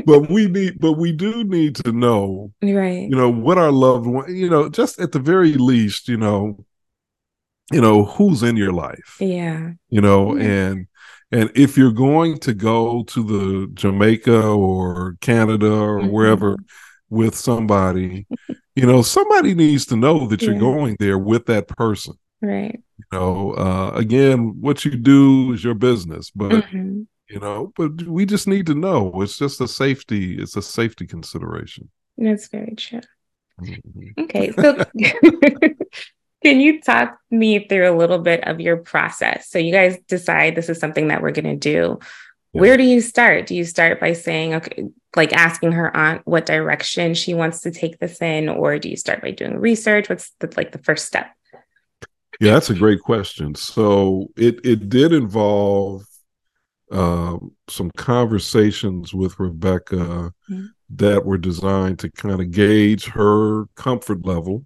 [0.07, 3.09] but we need but we do need to know right.
[3.09, 6.65] You know, what our loved one, you know, just at the very least, you know,
[7.73, 9.17] you know, who's in your life.
[9.21, 9.73] Yeah.
[9.89, 10.45] You know, yeah.
[10.45, 10.87] and
[11.33, 16.11] and if you're going to go to the Jamaica or Canada or mm-hmm.
[16.11, 16.57] wherever
[17.11, 18.27] with somebody,
[18.75, 22.15] you know, somebody needs to know that you're going there with that person.
[22.41, 22.81] Right.
[22.99, 28.03] You know, uh, again, what you do is your business, but mm-hmm you know but
[28.03, 29.23] we just need to know.
[29.23, 31.91] It's just a safety it's a safety consideration.
[32.17, 33.01] That's very true.
[33.61, 34.23] Mm-hmm.
[34.25, 34.85] okay so
[36.43, 39.49] can you talk me through a little bit of your process?
[39.49, 41.99] So you guys decide this is something that we're going to do.
[42.53, 42.61] Yeah.
[42.61, 43.47] where do you start?
[43.47, 44.85] Do you start by saying okay
[45.15, 48.97] like asking her aunt what direction she wants to take this in or do you
[48.97, 50.09] start by doing research?
[50.09, 51.31] What's the, like the first step?
[52.41, 53.55] Yeah that's a great question.
[53.55, 56.05] So it it did involve
[56.91, 57.37] uh,
[57.69, 60.67] some conversations with Rebecca mm-hmm.
[60.97, 64.65] that were designed to kind of gauge her comfort level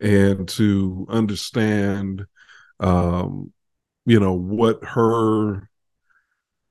[0.00, 2.24] and to understand,
[2.80, 3.52] um,
[4.06, 5.68] you know, what her,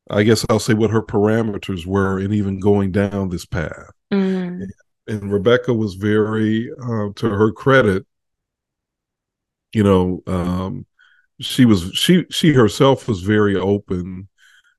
[0.09, 3.91] I guess I'll say what her parameters were in even going down this path.
[4.11, 4.61] Mm-hmm.
[4.61, 4.71] And,
[5.07, 8.05] and Rebecca was very, uh, to her credit,
[9.73, 10.85] you know, um,
[11.39, 14.27] she was she she herself was very open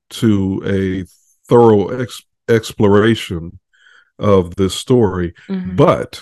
[0.09, 1.05] to a
[1.47, 3.59] thorough ex- exploration
[4.19, 5.33] of this story.
[5.47, 5.75] Mm-hmm.
[5.75, 6.21] But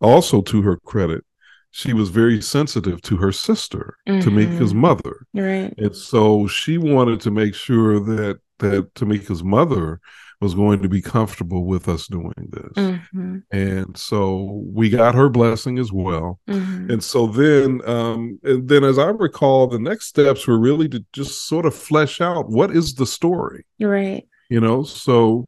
[0.00, 1.24] also to her credit,
[1.70, 4.28] she was very sensitive to her sister, mm-hmm.
[4.28, 5.26] Tamika's mother.
[5.34, 5.74] Right.
[5.76, 10.00] And so she wanted to make sure that that Tamika's mother
[10.44, 12.72] was going to be comfortable with us doing this.
[12.76, 13.38] Mm-hmm.
[13.50, 16.38] And so we got her blessing as well.
[16.48, 16.90] Mm-hmm.
[16.90, 21.02] And so then um and then as I recall the next steps were really to
[21.14, 23.64] just sort of flesh out what is the story.
[23.80, 24.28] Right.
[24.50, 25.46] You know, so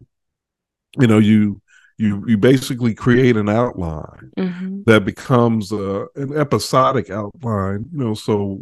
[0.98, 1.60] you know you
[1.98, 4.82] you you basically create an outline mm-hmm.
[4.86, 8.60] that becomes uh, an episodic outline you know so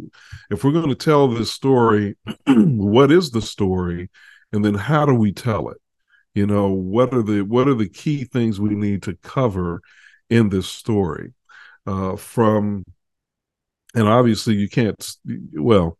[0.49, 2.15] if we're going to tell this story
[2.47, 4.09] what is the story
[4.53, 5.77] and then how do we tell it
[6.35, 9.81] you know what are the what are the key things we need to cover
[10.29, 11.33] in this story
[11.87, 12.83] uh, from
[13.95, 15.15] and obviously you can't
[15.53, 15.97] well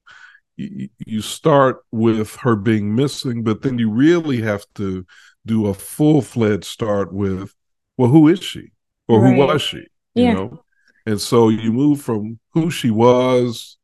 [0.57, 5.05] you, you start with her being missing but then you really have to
[5.45, 7.53] do a full-fledged start with
[7.97, 8.71] well who is she
[9.07, 9.33] or right.
[9.33, 10.33] who was she you yeah.
[10.33, 10.61] know
[11.05, 13.77] and so you move from who she was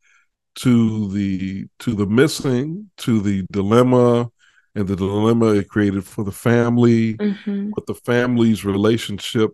[0.56, 4.31] to the to the missing, to the dilemma,
[4.76, 7.70] and the dilemma it created for the family, mm-hmm.
[7.72, 9.52] what the family's relationship,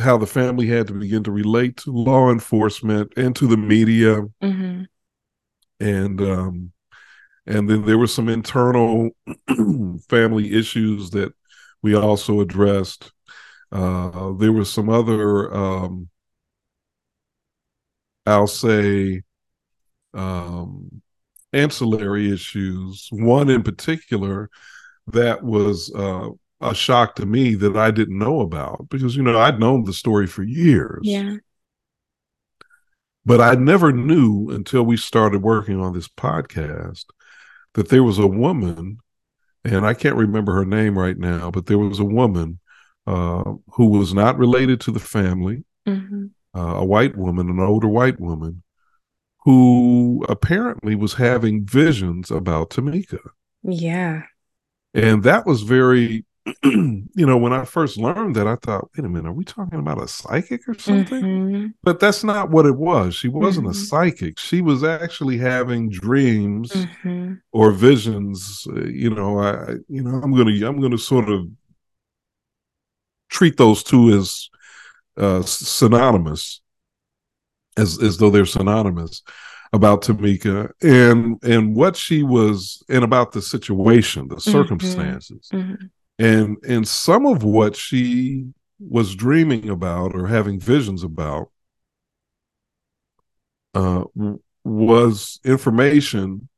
[0.00, 4.22] how the family had to begin to relate to law enforcement and to the media,
[4.42, 4.82] mm-hmm.
[5.80, 6.72] and um,
[7.46, 9.10] and then there were some internal
[10.08, 11.32] family issues that
[11.82, 13.12] we also addressed.
[13.70, 16.08] Uh, there were some other, um,
[18.24, 19.22] I'll say,
[20.14, 21.02] um,
[21.56, 23.08] ancillary issues.
[23.10, 24.50] One in particular
[25.08, 29.38] that was uh, a shock to me that I didn't know about because, you know,
[29.38, 31.00] I'd known the story for years.
[31.02, 31.36] Yeah.
[33.24, 37.04] But I never knew until we started working on this podcast
[37.74, 38.98] that there was a woman,
[39.64, 42.60] and I can't remember her name right now, but there was a woman
[43.06, 46.26] uh, who was not related to the family, mm-hmm.
[46.54, 48.62] uh, a white woman, an older white woman,
[49.46, 53.20] who apparently was having visions about Tamika.
[53.62, 54.22] Yeah.
[54.92, 56.26] And that was very
[56.64, 59.78] you know, when I first learned that, I thought, wait a minute, are we talking
[59.78, 61.22] about a psychic or something?
[61.22, 61.66] Mm-hmm.
[61.84, 63.14] But that's not what it was.
[63.14, 63.72] She wasn't mm-hmm.
[63.72, 64.38] a psychic.
[64.38, 67.34] She was actually having dreams mm-hmm.
[67.52, 68.66] or visions.
[68.68, 71.46] Uh, you know, I, you know, I'm gonna, I'm gonna sort of
[73.28, 74.48] treat those two as
[75.16, 76.60] uh, synonymous,
[77.76, 79.22] as as though they're synonymous
[79.72, 84.50] about Tamika and and what she was and about the situation, the mm-hmm.
[84.50, 85.48] circumstances.
[85.52, 85.86] Mm-hmm
[86.18, 88.46] and and some of what she
[88.78, 91.50] was dreaming about or having visions about
[93.74, 94.04] uh,
[94.64, 96.48] was information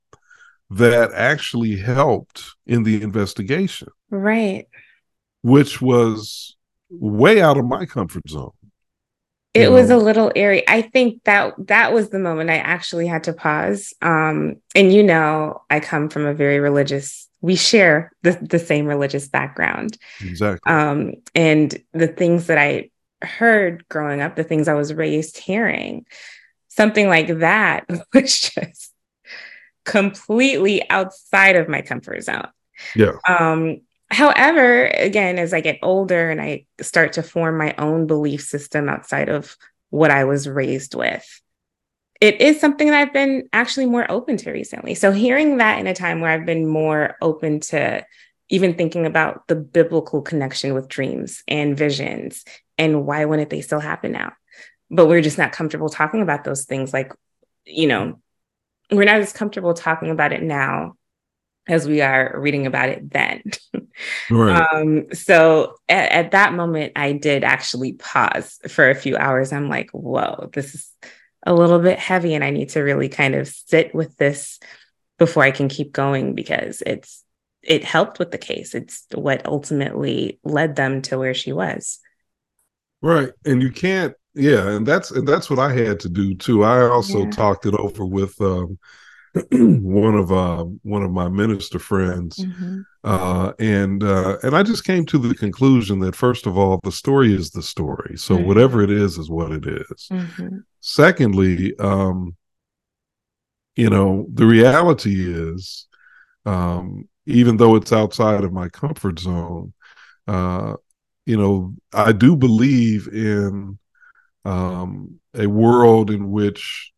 [0.71, 4.67] that actually helped in the investigation right
[5.43, 6.57] which was
[6.91, 8.51] way out of my comfort zone
[9.59, 13.25] it was a little airy i think that that was the moment i actually had
[13.25, 18.33] to pause um and you know i come from a very religious we share the,
[18.43, 19.97] the same religious background.
[20.21, 20.73] Exactly.
[20.73, 22.91] Um, and the things that I
[23.23, 26.07] heard growing up, the things I was raised hearing,
[26.69, 28.93] something like that was just
[29.85, 32.49] completely outside of my comfort zone.
[32.95, 33.13] Yeah.
[33.29, 38.43] Um, however, again, as I get older and I start to form my own belief
[38.43, 39.57] system outside of
[39.91, 41.25] what I was raised with,
[42.21, 44.95] it is something that I've been actually more open to recently.
[44.95, 48.05] So hearing that in a time where I've been more open to
[48.49, 52.45] even thinking about the biblical connection with dreams and visions
[52.77, 54.33] and why wouldn't they still happen now?
[54.91, 56.93] But we're just not comfortable talking about those things.
[56.93, 57.13] Like,
[57.65, 58.21] you know,
[58.91, 60.95] we're not as comfortable talking about it now
[61.69, 63.43] as we are reading about it then.
[64.31, 64.61] right.
[64.73, 69.53] Um, so at, at that moment, I did actually pause for a few hours.
[69.53, 70.91] I'm like, whoa, this is
[71.47, 74.59] a little bit heavy and I need to really kind of sit with this
[75.19, 77.25] before I can keep going because it's
[77.63, 78.75] it helped with the case.
[78.75, 81.99] It's what ultimately led them to where she was.
[83.03, 83.31] Right.
[83.45, 86.63] And you can't yeah, and that's and that's what I had to do too.
[86.63, 87.31] I also yeah.
[87.31, 88.79] talked it over with um
[89.53, 92.81] one of uh, one of my minister friends, mm-hmm.
[93.05, 96.93] uh, and uh, and I just came to the conclusion that first of all, the
[96.93, 98.17] story is the story.
[98.17, 98.47] So mm-hmm.
[98.47, 100.09] whatever it is, is what it is.
[100.11, 100.59] Mm-hmm.
[100.81, 102.37] Secondly, um,
[103.77, 105.87] you know, the reality is,
[106.45, 109.73] um, even though it's outside of my comfort zone,
[110.27, 110.75] uh,
[111.27, 113.79] you know, I do believe in
[114.45, 116.93] um, a world in which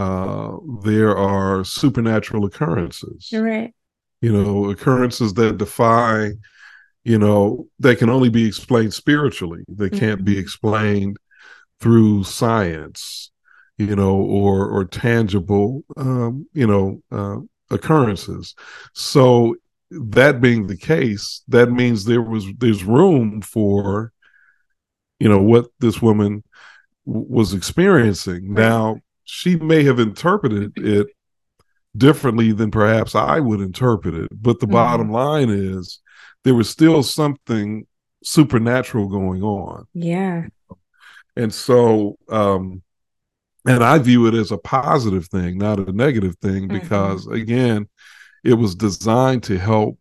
[0.00, 3.28] uh, there are supernatural occurrences.
[3.34, 3.74] Right.
[4.22, 6.30] You know, occurrences that defy,
[7.04, 9.62] you know, they can only be explained spiritually.
[9.68, 10.24] They can't mm-hmm.
[10.24, 11.18] be explained
[11.80, 13.30] through science,
[13.76, 17.38] you know, or or tangible, um, you know, uh,
[17.70, 18.54] occurrences.
[18.94, 19.56] So
[19.90, 24.12] that being the case, that means there was there's room for,
[25.18, 26.42] you know, what this woman
[27.06, 28.54] w- was experiencing.
[28.54, 29.00] Now
[29.30, 31.06] she may have interpreted it
[31.96, 34.28] differently than perhaps I would interpret it.
[34.32, 34.72] But the mm-hmm.
[34.72, 36.00] bottom line is
[36.44, 37.86] there was still something
[38.24, 39.86] supernatural going on.
[39.94, 40.46] Yeah.
[41.36, 42.82] And so, um,
[43.66, 46.78] and I view it as a positive thing, not a negative thing, mm-hmm.
[46.78, 47.34] because mm-hmm.
[47.34, 47.88] again,
[48.42, 49.98] it was designed to help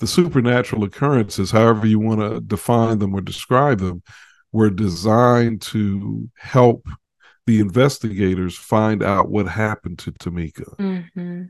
[0.00, 4.02] the supernatural occurrences, however you want to define them or describe them,
[4.52, 6.86] were designed to help
[7.46, 10.76] the investigators find out what happened to Tamika.
[10.76, 11.44] Mm-hmm.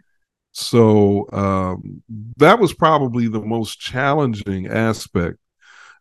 [0.52, 2.02] So um,
[2.36, 5.38] that was probably the most challenging aspect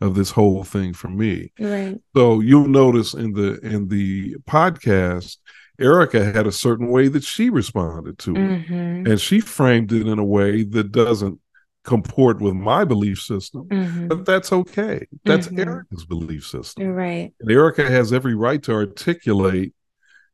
[0.02, 1.52] of this whole thing for me.
[1.60, 2.00] Right.
[2.16, 5.38] So you'll notice in the in the podcast,
[5.80, 9.06] Erika had a certain way that she responded to mm-hmm.
[9.06, 9.12] it.
[9.12, 11.40] And she framed it in a way that doesn't
[11.84, 14.08] comport with my belief system, mm-hmm.
[14.08, 15.08] but that's okay.
[15.26, 15.68] That's mm-hmm.
[15.68, 16.90] Erika's belief system.
[16.90, 17.34] Right.
[17.40, 19.74] And Erika has every right to articulate,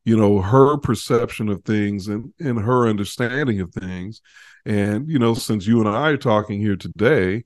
[0.05, 4.21] you know, her perception of things and, and her understanding of things.
[4.65, 7.43] And, you know, since you and I are talking here today,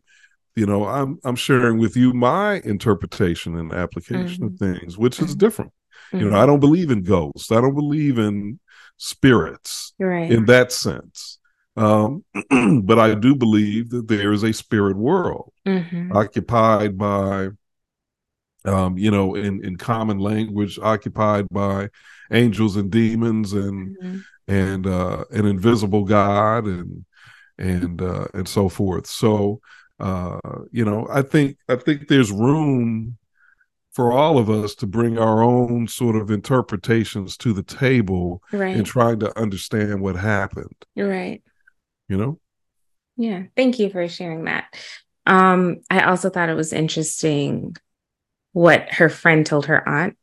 [0.56, 4.66] you know, I'm I'm sharing with you my interpretation and application mm-hmm.
[4.66, 5.40] of things, which is mm-hmm.
[5.40, 5.72] different.
[6.12, 6.48] You know, I mm-hmm.
[6.48, 7.52] don't believe in ghosts.
[7.52, 8.60] I don't believe in
[8.98, 10.32] spirits right.
[10.32, 11.40] in that sense.
[11.76, 12.24] Um,
[12.84, 16.16] but I do believe that there is a spirit world mm-hmm.
[16.16, 17.50] occupied by,
[18.66, 21.90] um, you know, in, in common language, occupied by
[22.32, 24.18] angels and demons and mm-hmm.
[24.48, 27.06] and uh, an invisible God and
[27.58, 29.08] and uh, and so forth.
[29.08, 29.62] So,
[30.00, 30.40] uh,
[30.72, 33.18] you know, I think I think there's room
[33.92, 38.76] for all of us to bring our own sort of interpretations to the table right.
[38.76, 40.74] and trying to understand what happened.
[40.96, 41.44] Right
[42.08, 42.40] you know?
[43.18, 43.44] Yeah.
[43.56, 44.66] Thank you for sharing that.
[45.26, 47.76] Um, I also thought it was interesting
[48.52, 50.18] what her friend told her aunt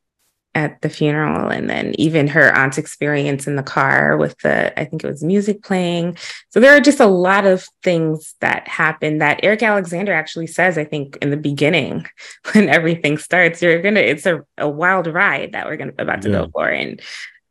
[0.54, 4.84] at the funeral and then even her aunt's experience in the car with the i
[4.84, 6.16] think it was music playing
[6.48, 10.76] so there are just a lot of things that happen that Erika Alexander actually says
[10.76, 12.04] i think in the beginning
[12.52, 16.28] when everything starts you're gonna it's a, a wild ride that we're gonna about to
[16.28, 16.38] yeah.
[16.38, 17.00] go for and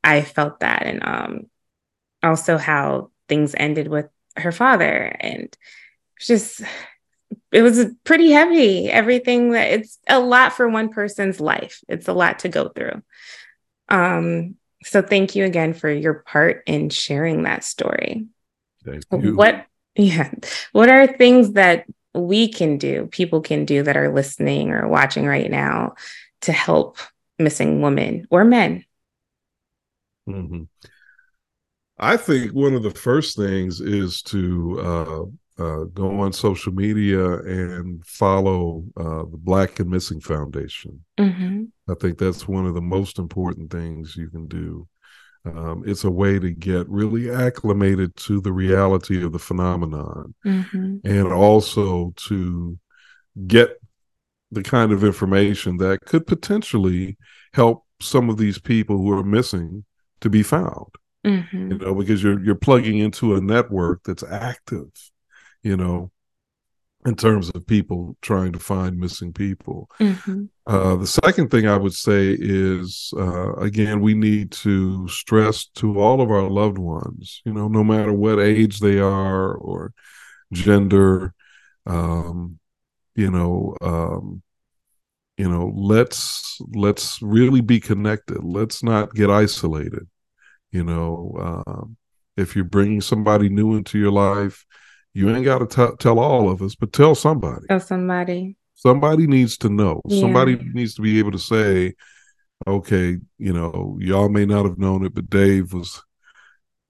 [0.03, 1.45] i felt that and um
[2.21, 5.57] also how things ended with her father and
[6.19, 6.61] just
[7.51, 8.89] it was pretty heavy.
[8.89, 11.83] Everything that it's a lot for one person's life.
[11.87, 13.01] It's a lot to go through.
[13.89, 18.27] Um so thank you again for your part in sharing that story.
[18.85, 19.35] Thank you.
[19.35, 19.65] what
[19.95, 20.31] yeah
[20.71, 25.25] what are things that we can do people can do that are listening or watching
[25.25, 25.95] right now
[26.41, 26.97] to help
[27.37, 28.85] missing women or men?
[30.27, 30.63] Mm-hmm.
[31.97, 35.25] I think one of the first things is to uh,
[35.59, 41.03] uh, go on social media and follow uh, the Black and Missing Foundation.
[41.17, 41.65] Mm-hmm.
[41.89, 44.87] I think that's one of the most important things you can do.
[45.45, 50.97] Um, it's a way to get really acclimated to the reality of the phenomenon mm-hmm.
[51.05, 52.77] and also to
[53.47, 53.81] get
[54.51, 57.17] the kind of information that could potentially
[57.53, 59.85] help some of these people who are missing
[60.19, 60.87] to be found
[61.25, 61.71] mm-hmm.
[61.71, 64.89] you know, because you're you're plugging into a network that's active,
[65.63, 66.11] you know,
[67.05, 69.89] in terms of people trying to find missing people.
[69.99, 70.45] Mm-hmm.
[70.67, 75.99] Uh, the second thing I would say is, uh, again, we need to stress to
[75.99, 79.93] all of our loved ones, you know, no matter what age they are or
[80.51, 81.33] gender,
[81.85, 82.59] um,
[83.15, 84.41] you know, um,
[85.37, 88.43] you know, let's let's really be connected.
[88.43, 90.05] Let's not get isolated.
[90.71, 91.97] You know, um,
[92.35, 94.65] if you're bringing somebody new into your life,
[95.19, 97.67] you ain't got to tell all of us, but tell somebody.
[97.67, 98.55] Tell somebody.
[98.75, 100.01] Somebody needs to know.
[100.05, 100.21] Yeah.
[100.21, 101.95] Somebody needs to be able to say,
[102.65, 106.01] okay, you know, y'all may not have known it, but Dave was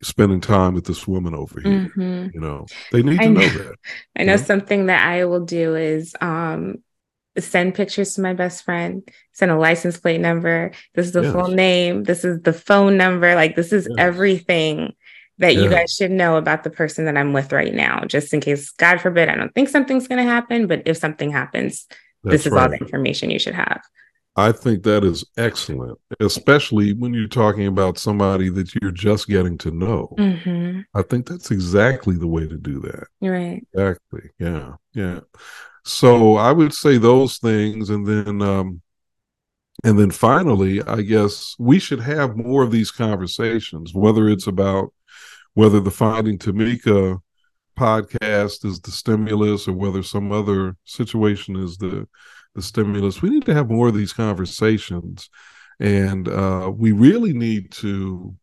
[0.04, 1.90] spending time with this woman over here.
[1.98, 2.28] Mm-hmm.
[2.36, 3.76] You know, they need to know, know, that.
[4.16, 6.84] I know, know something that I will do is um
[7.40, 9.02] send pictures to my best friend,
[9.34, 10.72] send a license plate number.
[10.94, 11.34] This is the yes.
[11.34, 12.04] full name.
[12.04, 13.34] This is the phone number.
[13.34, 13.96] Like this is yes.
[13.98, 14.94] everything
[15.40, 18.42] that you guys should know about the person that I'm with right now, just in
[18.42, 21.88] case, God forbid, I don't think something's going to happen, but if something happens,
[22.24, 22.64] That's this is right.
[22.64, 23.82] all the information you should have.
[24.36, 29.58] I think that is excellent, especially when you're talking about somebody that you're just getting
[29.60, 30.14] to know.
[30.18, 30.82] Mm-hmm.
[30.94, 33.08] I think that's exactly the way to do that.
[33.22, 33.66] Right.
[33.74, 34.30] Exactly.
[34.40, 34.76] Yeah.
[34.94, 35.22] Yeah.
[35.84, 38.82] So I would say those things, and then um,
[39.84, 44.94] and then finally, I guess we should have more of these conversations, whether it's about
[45.54, 47.20] whether the Finding Tamika
[47.78, 52.08] podcast is the stimulus or whether some other situation is the
[52.56, 53.22] the stimulus.
[53.22, 55.30] We need to have more of these conversations,
[55.80, 58.36] and uh, we really need to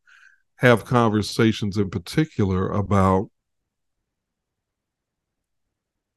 [0.57, 3.31] have conversations in particular about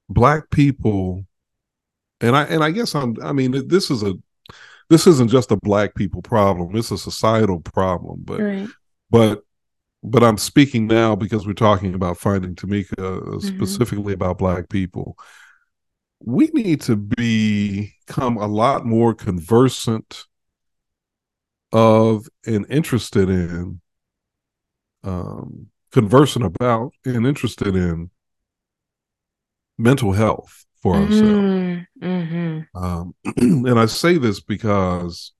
[0.07, 1.23] black people
[2.19, 4.13] and i and i guess i'm i mean this is a
[4.89, 8.67] this isn't just a black people problem it's a societal problem but right.
[9.11, 9.43] but
[10.03, 13.39] but i'm speaking now because we're talking about finding tamika mm-hmm.
[13.39, 15.17] specifically about black people
[16.21, 20.25] we need to become a lot more conversant
[21.71, 23.79] of and interested in
[25.03, 28.09] um conversant about and interested in
[29.77, 31.23] mental health for ourselves.
[31.23, 32.05] Mm-hmm.
[32.05, 32.77] mm-hmm.
[32.77, 35.33] Um, and I say this because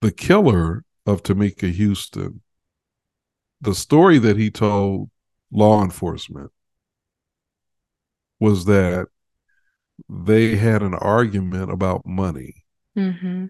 [0.00, 2.42] the killer of Tamika Houston,
[3.60, 5.10] the story that he told
[5.50, 6.50] law enforcement
[8.38, 9.06] was that
[10.08, 12.64] they had an argument about money
[12.96, 13.46] mm-hmm.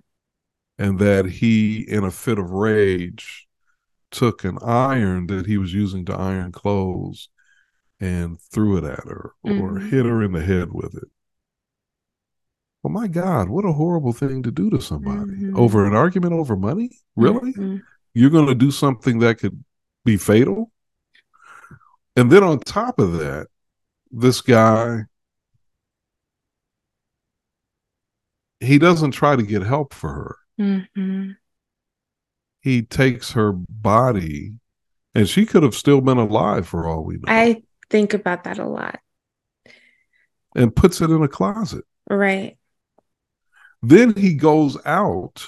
[0.79, 3.47] and that he, in a fit of rage,
[4.11, 7.29] took an iron that he was using to iron clothes
[7.99, 9.61] and threw it at her mm-hmm.
[9.61, 11.09] or hit her in the head with it.
[12.87, 15.59] Well, my God, what a horrible thing to do to somebody mm-hmm.
[15.59, 16.91] over an argument over money?
[17.17, 17.53] Really?
[17.53, 17.79] Mm-hmm.
[18.15, 19.65] You're going to do something that could
[20.05, 20.71] be fatal?
[22.15, 23.49] And then on top of that,
[24.13, 25.01] this guy,
[28.61, 30.37] he doesn't try to get help for her.
[30.61, 31.31] Mm-hmm.
[32.61, 34.53] He takes her body,
[35.13, 37.25] and she could have still been alive for all we know.
[37.27, 39.01] I think about that a lot.
[40.55, 41.85] And puts it in a closet.
[42.09, 42.57] Right.
[43.83, 45.47] Then he goes out,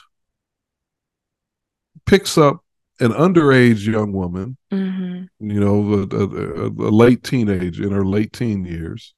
[2.06, 2.64] picks up
[3.00, 5.50] an underage young woman, mm-hmm.
[5.50, 9.14] you know, a, a, a, late teenage in her late teen years,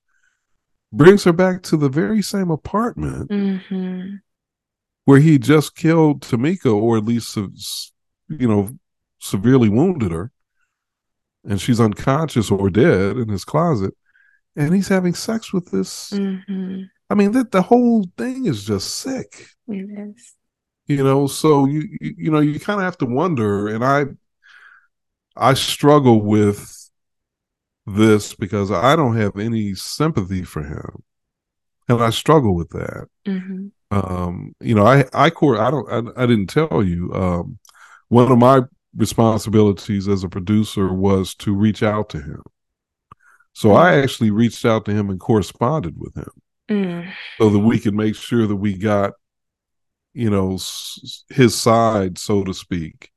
[0.93, 4.17] brings her back to the very same apartment mm-hmm.
[5.07, 8.69] where he just killed Tamika, or at least, you know,
[9.19, 10.31] severely wounded her,
[11.45, 13.95] and she's unconscious or dead in his closet,
[14.57, 16.83] and he's having sex with this mm-hmm.
[17.11, 19.49] I mean, the, the whole thing is just sick.
[19.69, 20.35] It is.
[20.87, 24.07] You know, so you you, you know you kind of have to wonder, and I
[25.37, 26.91] I struggle with
[27.87, 31.03] this because I don't have any sympathy for him,
[31.89, 33.07] and I struggle with that.
[33.27, 33.69] Mm-hmm.
[33.93, 37.13] Um, you know, I I core I don't I, I didn't tell you.
[37.13, 37.59] Um,
[38.09, 38.63] one of my
[38.97, 42.43] responsibilities as a producer was to reach out to him.
[43.53, 44.03] So I mm-hmm.
[44.03, 46.31] actually reached out to him and corresponded with him
[46.71, 47.13] mm.
[47.39, 49.13] so that we could make sure that we got,
[50.15, 50.59] you know,
[51.29, 53.11] his side, so to speak,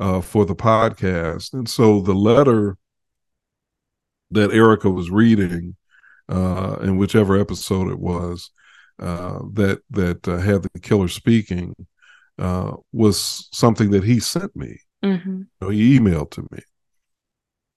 [0.00, 1.52] uh, for the podcast.
[1.52, 2.76] And so the letter
[4.30, 5.76] that Erika was reading,
[6.28, 8.50] uh, in whichever episode it was,
[8.98, 11.74] uh, that that uh, had the killer speaking,
[12.38, 14.80] uh, was something that he sent me.
[15.04, 15.38] Mm-hmm.
[15.38, 16.60] You know, he emailed to me.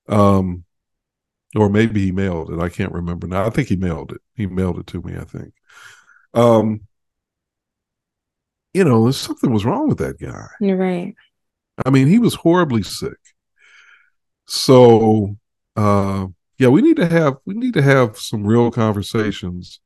[0.08, 0.64] Um,
[1.56, 2.60] or maybe he mailed it.
[2.60, 3.46] I can't remember now.
[3.46, 4.22] I think he mailed it.
[4.36, 5.18] He mailed it to me.
[5.18, 5.54] I think.
[6.34, 6.82] Um,
[8.74, 10.48] you know, something was wrong with that guy.
[10.62, 11.16] You're right.
[11.86, 13.18] I mean, he was horribly sick.
[14.46, 15.38] So,
[15.76, 16.28] uh,
[16.58, 19.80] yeah, we need to have we need to have some real conversations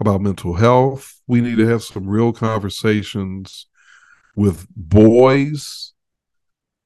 [0.00, 1.20] about mental health.
[1.26, 3.66] We need to have some real conversations
[4.34, 5.92] with boys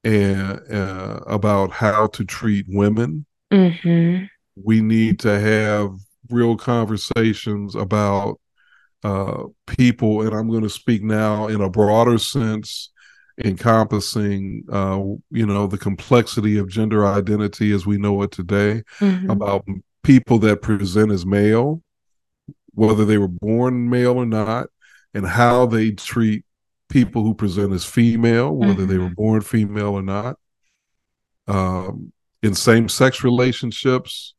[0.04, 4.24] and uh, about how to treat women Mm-hmm.
[4.62, 5.90] We need to have
[6.30, 8.40] real conversations about
[9.04, 12.90] uh, people, and I'm going to speak now in a broader sense,
[13.44, 19.30] encompassing, uh, you know, the complexity of gender identity as we know it today, mm-hmm.
[19.30, 19.64] about
[20.02, 21.82] people that present as male,
[22.74, 24.68] whether they were born male or not,
[25.14, 26.44] and how they treat
[26.88, 28.86] people who present as female, whether mm-hmm.
[28.86, 30.36] they were born female or not.
[31.48, 32.12] Um,
[32.46, 34.34] in same sex relationships,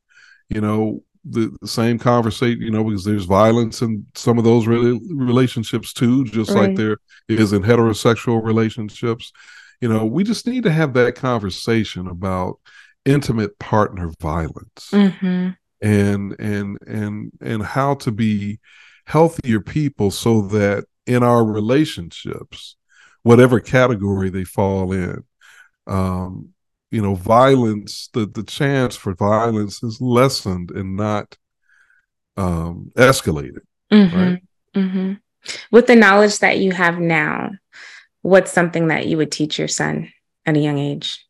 [0.49, 4.66] you know, the, the, same conversation, you know, because there's violence in some of those
[4.66, 6.70] relationships too, just right.
[6.70, 6.97] like there
[7.28, 9.34] is in heterosexual relationships.
[9.82, 12.60] You know, we just need to have that conversation about
[13.05, 15.49] intimate partner violence mm-hmm.
[15.82, 18.60] and and and and how to be
[19.05, 22.76] healthier people so that in our relationships,
[23.24, 25.24] whatever category they fall in,
[25.88, 26.49] um,
[26.91, 31.38] you know violence the the chance for violence is lessened and not
[32.38, 33.61] um escalated
[33.91, 34.17] mm-hmm.
[34.17, 34.43] right
[34.75, 35.13] mm-hmm.
[35.71, 37.51] with the knowledge that you have now
[38.21, 40.11] what's something that you would teach your son
[40.45, 41.25] at a young age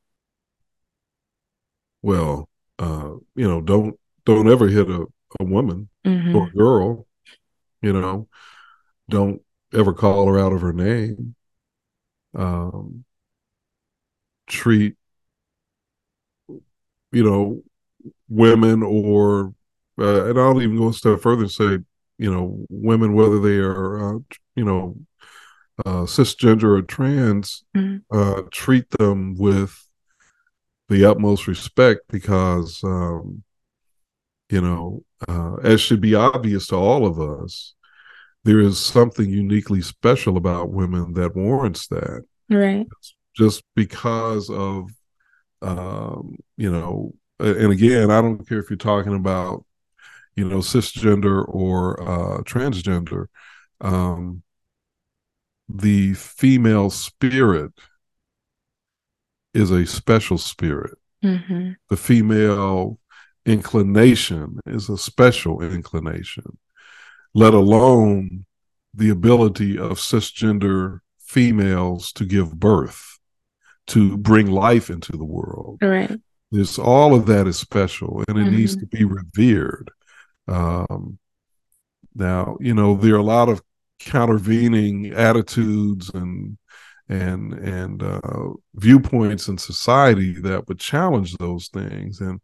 [2.01, 2.47] well
[2.79, 5.05] uh you know don't don't ever hit a,
[5.39, 6.35] a woman mm-hmm.
[6.35, 7.07] or a girl
[7.81, 8.27] you know
[9.09, 9.41] don't
[9.73, 11.35] ever call her out of her name
[12.35, 13.03] um
[14.47, 14.95] treat
[17.11, 17.61] you know,
[18.29, 19.53] women or,
[19.99, 21.79] uh, and I'll even go a step further and say,
[22.17, 24.19] you know, women, whether they are, uh,
[24.55, 24.97] you know,
[25.85, 27.97] uh, cisgender or trans, mm-hmm.
[28.15, 29.87] uh, treat them with
[30.89, 33.43] the utmost respect because, um,
[34.49, 37.75] you know, uh, as should be obvious to all of us,
[38.43, 42.23] there is something uniquely special about women that warrants that.
[42.49, 42.87] Right.
[43.35, 44.89] Just because of
[45.61, 49.65] um, you know, and again, I don't care if you're talking about,
[50.35, 53.27] you know, cisgender or uh, transgender.
[53.81, 54.43] Um,
[55.69, 57.73] the female spirit
[59.53, 60.97] is a special spirit.
[61.23, 61.71] Mm-hmm.
[61.89, 62.99] The female
[63.45, 66.57] inclination is a special inclination,
[67.33, 68.45] let alone
[68.93, 73.16] the ability of cisgender females to give birth,
[73.87, 75.79] to bring life into the world.
[75.81, 76.19] Right.
[76.51, 78.55] This all of that is special and it mm-hmm.
[78.55, 79.91] needs to be revered.
[80.47, 81.19] Um,
[82.15, 83.61] now, you know, there are a lot of
[83.99, 86.57] countervening attitudes and
[87.09, 92.39] and and uh, viewpoints in society that would challenge those things and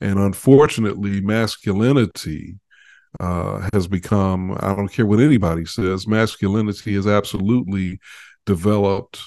[0.00, 2.58] and unfortunately masculinity
[3.20, 8.00] uh, has become i don't care what anybody says masculinity has absolutely
[8.46, 9.20] developed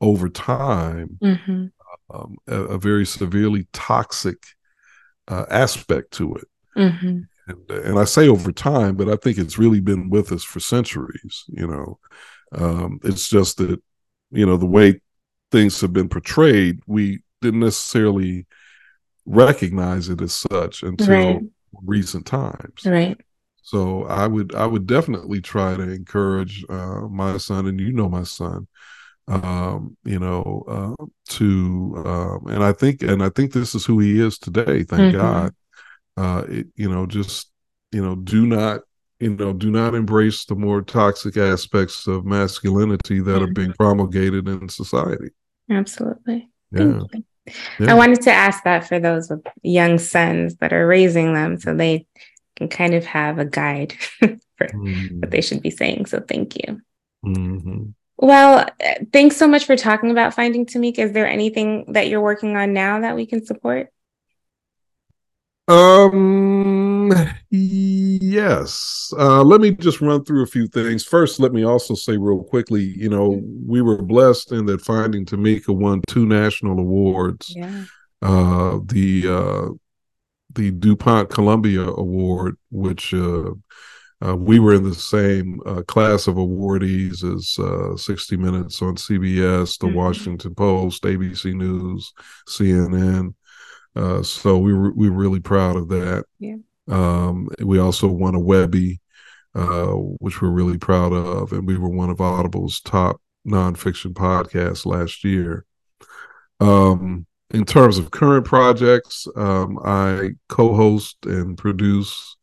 [0.00, 1.66] over time mm-hmm.
[2.14, 4.38] um, a, a, very severely toxic
[5.28, 7.20] uh, aspect to it mm-hmm.
[7.48, 10.60] and, and i say over time but i think it's really been with us for
[10.60, 11.98] centuries you know
[12.52, 13.80] um, it's just that
[14.30, 15.00] you know the way
[15.50, 18.46] things have been portrayed we didn't necessarily
[19.26, 21.42] recognize it as such until right.
[21.84, 23.20] recent times right
[23.62, 28.08] so i would i would definitely try to encourage uh, my son and you know
[28.08, 28.66] my son
[29.30, 33.98] um, you know uh, to um, and i think and i think this is who
[33.98, 35.18] he is today thank mm-hmm.
[35.18, 35.54] god
[36.16, 37.50] uh, it, you know just
[37.92, 38.80] you know do not
[39.20, 44.48] you know, do not embrace the more toxic aspects of masculinity that are being promulgated
[44.48, 45.28] in society.
[45.70, 46.48] Absolutely.
[46.72, 47.00] Yeah.
[47.78, 47.90] yeah.
[47.90, 51.74] I wanted to ask that for those with young sons that are raising them so
[51.74, 52.06] they
[52.56, 55.20] can kind of have a guide for mm-hmm.
[55.20, 56.06] what they should be saying.
[56.06, 56.80] So thank you.
[58.22, 58.66] Well,
[59.14, 60.98] thanks so much for talking about Finding Tamika.
[60.98, 63.88] Is there anything that you're working on now that we can support?
[65.68, 67.14] Um,
[67.48, 69.10] yes.
[69.16, 71.02] Uh, let me just run through a few things.
[71.02, 75.24] First, let me also say real quickly, you know, we were blessed in that Finding
[75.24, 77.54] Tamika won two national awards.
[77.56, 77.84] Yeah.
[78.20, 79.68] Uh, the uh,
[80.52, 83.52] the DuPont Columbia Award, which uh,
[84.26, 88.96] uh, we were in the same uh, class of awardees as uh, 60 Minutes on
[88.96, 89.96] CBS, The mm-hmm.
[89.96, 92.12] Washington Post, ABC News,
[92.48, 93.34] CNN.
[93.96, 96.24] Uh, so we were we were really proud of that.
[96.38, 96.56] Yeah.
[96.88, 99.00] Um, we also won a Webby,
[99.54, 104.86] uh, which we're really proud of, and we were one of Audible's top nonfiction podcasts
[104.86, 105.64] last year.
[106.60, 112.36] Um, in terms of current projects, um, I co-host and produce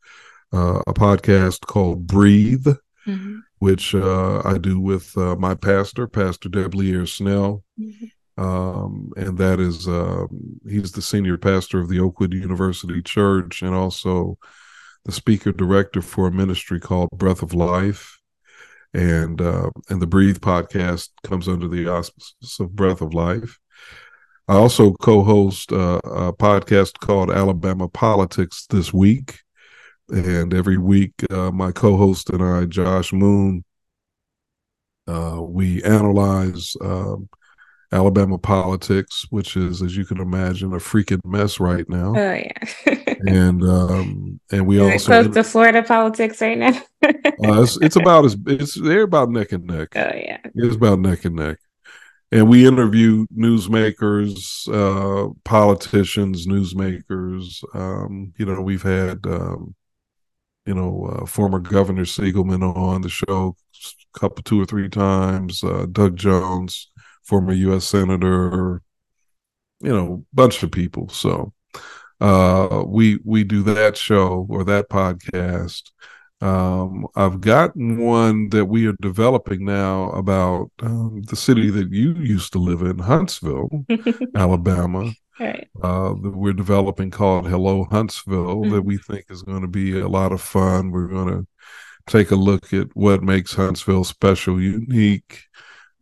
[0.53, 2.67] uh, a podcast called Breathe,
[3.05, 3.39] mm-hmm.
[3.59, 7.63] which uh, I do with uh, my pastor, Pastor Debleaire Snell.
[7.79, 8.05] Mm-hmm
[8.37, 10.25] um, and that is uh,
[10.67, 14.37] he's the senior pastor of the Oakwood University Church and also
[15.05, 18.19] the speaker director for a ministry called Breath of Life.
[18.93, 23.59] And uh, and the Breathe podcast comes under the auspices of Breath of Life.
[24.47, 29.39] I also co-host uh, a podcast called Alabama Politics this week,
[30.09, 33.63] and every week uh, my co-host and I, Josh Moon,
[35.07, 37.29] uh, we analyze um,
[37.91, 42.13] Alabama politics, which is, as you can imagine, a freaking mess right now.
[42.15, 43.05] Oh yeah.
[43.27, 46.73] and um, and we is also close to Florida politics right now.
[47.03, 49.95] uh, it's, it's about as it's they're about neck and neck.
[49.95, 50.39] Oh yeah.
[50.55, 51.59] It's about neck and neck.
[52.29, 57.63] And we interview newsmakers, uh, politicians, newsmakers.
[57.73, 59.75] Um, you know, we've had um,
[60.67, 63.55] you know, uh, former Governor Siegelman on the show
[64.15, 65.63] a couple, two or three times.
[65.63, 66.91] Uh, Doug Jones,
[67.23, 67.85] former U.S.
[67.85, 68.81] senator,
[69.79, 71.07] you know, bunch of people.
[71.09, 71.53] So
[72.19, 75.91] uh, we we do that show or that podcast.
[76.39, 82.13] Um, I've got one that we are developing now about um, the city that you
[82.13, 83.69] used to live in, Huntsville,
[84.35, 85.11] Alabama.
[85.39, 85.67] Right.
[85.81, 88.71] Uh, that we're developing called Hello Huntsville mm-hmm.
[88.71, 90.91] that we think is going to be a lot of fun.
[90.91, 91.47] We're going to
[92.07, 95.43] take a look at what makes Huntsville special, unique,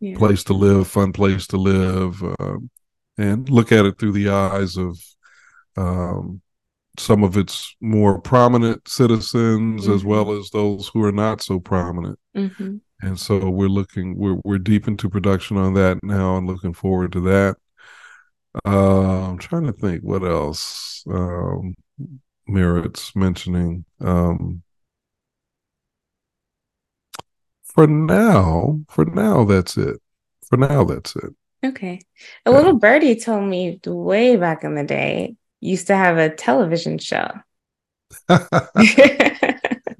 [0.00, 0.16] yeah.
[0.16, 2.56] place to live, fun place to live, uh,
[3.18, 4.98] and look at it through the eyes of
[5.76, 6.40] um,
[6.98, 9.92] some of its more prominent citizens mm-hmm.
[9.92, 12.18] as well as those who are not so prominent.
[12.34, 12.76] Mm-hmm.
[13.02, 17.12] And so we're looking, we're we're deep into production on that now, and looking forward
[17.12, 17.56] to that.
[18.64, 21.74] Uh, I'm trying to think what else um,
[22.46, 23.84] merits mentioning.
[24.00, 24.62] Um,
[27.64, 30.00] for now, for now, that's it.
[30.48, 31.34] For now, that's it.
[31.64, 32.00] Okay.
[32.44, 32.56] A yeah.
[32.56, 37.30] little birdie told me way back in the day used to have a television show.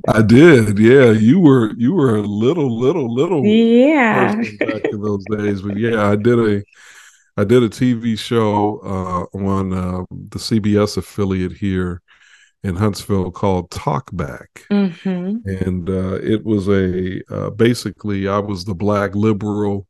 [0.08, 1.10] I did, yeah.
[1.10, 6.08] You were you were a little, little, little yeah back in those days, but yeah,
[6.08, 6.62] I did a
[7.36, 12.00] I did a TV show uh, on uh, the CBS affiliate here
[12.62, 15.46] in Huntsville called Talkback, mm-hmm.
[15.46, 19.86] and uh, it was a uh, basically I was the black liberal,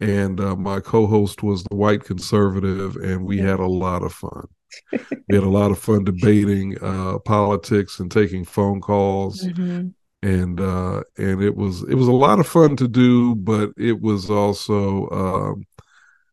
[0.00, 4.48] and uh, my co-host was the white conservative, and we had a lot of fun.
[4.92, 9.44] we had a lot of fun debating uh, politics and taking phone calls.
[9.44, 9.88] Mm-hmm.
[10.22, 14.28] And and it was it was a lot of fun to do, but it was
[14.28, 15.64] also um,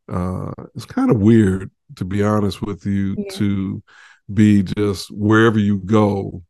[0.09, 3.29] uh, it's kind of weird to be honest with you yeah.
[3.31, 3.83] to
[4.33, 6.43] be just wherever you go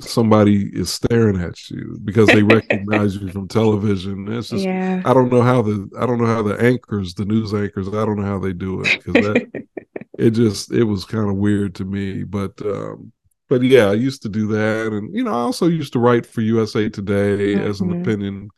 [0.00, 5.00] somebody is staring at you because they recognize you from television it's just yeah.
[5.04, 8.04] i don't know how the i don't know how the anchors the news anchors i
[8.04, 9.66] don't know how they do it because that
[10.18, 13.12] it just it was kind of weird to me but um
[13.48, 16.26] but yeah i used to do that and you know i also used to write
[16.26, 17.66] for usa today mm-hmm.
[17.66, 18.02] as an mm-hmm.
[18.02, 18.48] opinion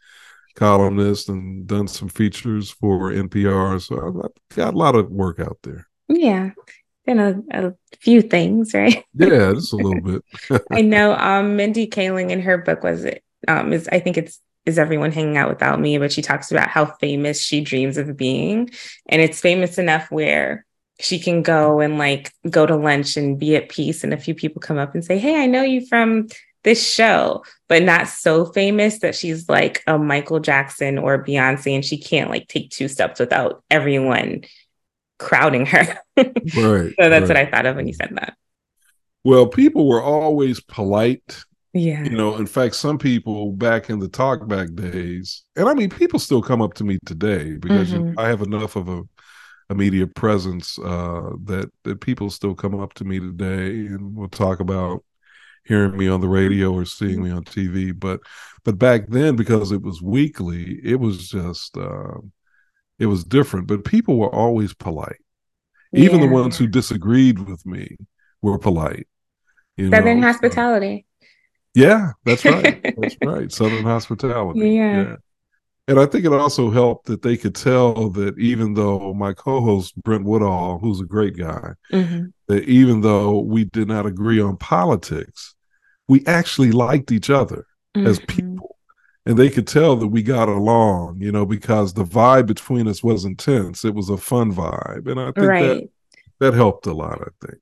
[0.57, 3.81] columnist and done some features for NPR.
[3.81, 5.87] So I've got a lot of work out there.
[6.09, 6.51] Yeah.
[7.05, 9.05] Been a, a few things, right?
[9.15, 10.25] yeah, just a little bit.
[10.73, 14.41] I know um Mindy Kaling in her book was it um is I think it's
[14.65, 18.17] is everyone hanging out without me, but she talks about how famous she dreams of
[18.17, 18.69] being.
[19.09, 20.67] And it's famous enough where
[20.99, 24.03] she can go and like go to lunch and be at peace.
[24.03, 26.27] And a few people come up and say, Hey, I know you from
[26.65, 31.85] this show, but not so famous that she's like a Michael Jackson or Beyonce and
[31.85, 34.43] she can't like take two steps without everyone
[35.19, 35.99] crowding her.
[36.17, 36.35] right.
[36.99, 37.29] So that's right.
[37.29, 38.37] what I thought of when you said that.
[39.25, 41.45] Well, people were always polite.
[41.73, 42.05] Yeah.
[42.05, 46.19] You know, in fact, some people back in the talkback days, and I mean, people
[46.19, 48.09] still come up to me today because mm-hmm.
[48.11, 49.03] you I have enough of a,
[49.69, 54.29] a media presence uh, that that people still come up to me today, and we'll
[54.29, 55.05] talk about
[55.67, 57.99] hearing me on the radio or seeing me on TV.
[57.99, 58.21] But
[58.65, 62.19] but back then, because it was weekly, it was just uh,
[62.99, 63.67] it was different.
[63.67, 65.21] But people were always polite.
[65.93, 67.97] Even the ones who disagreed with me
[68.43, 69.07] were polite.
[69.77, 70.27] You Southern know?
[70.27, 71.07] hospitality.
[71.75, 72.83] Yeah, that's right.
[72.99, 73.53] that's right.
[73.53, 74.71] Southern hospitality.
[74.71, 75.03] Yeah.
[75.03, 75.17] yeah.
[75.89, 79.95] And I think it also helped that they could tell that even though my co-host
[80.03, 82.25] Brent Woodall, who's a great guy, mm-hmm.
[82.49, 85.55] that even though we did not agree on politics,
[86.09, 88.07] we actually liked each other mm-hmm.
[88.07, 88.77] as people.
[89.25, 93.03] And they could tell that we got along, you know, because the vibe between us
[93.03, 93.85] was intense.
[93.85, 95.11] It was a fun vibe.
[95.11, 95.63] And I think right.
[95.63, 95.89] that
[96.39, 97.61] that helped a lot, I think.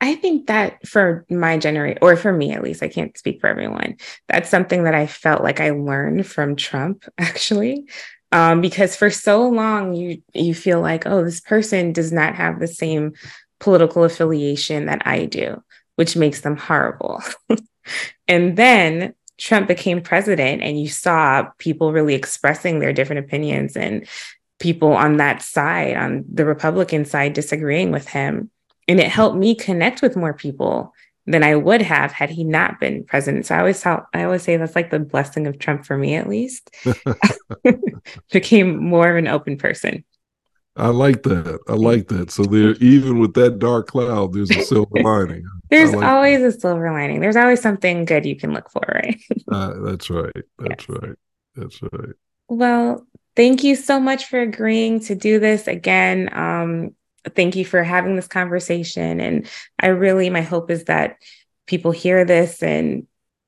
[0.00, 3.48] I think that for my generation, or for me at least, I can't speak for
[3.48, 3.96] everyone.
[4.28, 7.88] That's something that I felt like I learned from Trump, actually,
[8.30, 12.60] um, because for so long you you feel like, oh, this person does not have
[12.60, 13.14] the same
[13.58, 15.62] political affiliation that I do,
[15.98, 17.20] which makes them horrible.
[18.28, 24.06] and then Trump became president, and you saw people really expressing their different opinions and
[24.60, 28.48] people on that side, on the Republican side, disagreeing with him.
[28.86, 30.94] And it helped me connect with more people
[31.26, 33.46] than I would have had he not been president.
[33.46, 36.14] So I always tell, I always say that's like the blessing of Trump for me,
[36.14, 36.70] at least.
[38.30, 40.04] Became more of an open person.
[40.78, 41.58] I like that.
[41.68, 42.30] I like that.
[42.30, 45.44] So there, even with that dark cloud, there's a silver lining.
[45.70, 46.46] There's like always that.
[46.56, 47.20] a silver lining.
[47.20, 49.20] There's always something good you can look for, right?
[49.50, 50.44] uh, that's right.
[50.58, 50.98] That's yes.
[51.00, 51.16] right.
[51.56, 52.14] That's right.
[52.48, 56.30] Well, thank you so much for agreeing to do this again.
[56.32, 56.94] Um,
[57.34, 59.20] thank you for having this conversation.
[59.20, 59.48] And
[59.80, 61.16] I really, my hope is that
[61.66, 63.06] people hear this and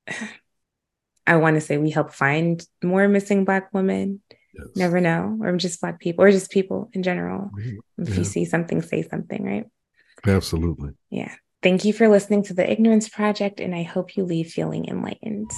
[1.27, 4.21] I want to say we help find more missing Black women
[4.55, 4.69] Yes.
[4.77, 5.39] Never know.
[5.43, 7.51] Or just Black people or just people in general.
[7.99, 8.15] If yeah.
[8.17, 9.67] you see something, say something, right?
[10.27, 10.91] Absolutely.
[11.11, 11.35] Yeah.
[11.63, 15.51] Thank you for listening to the Ignorance Project, and I hope you leave feeling enlightened.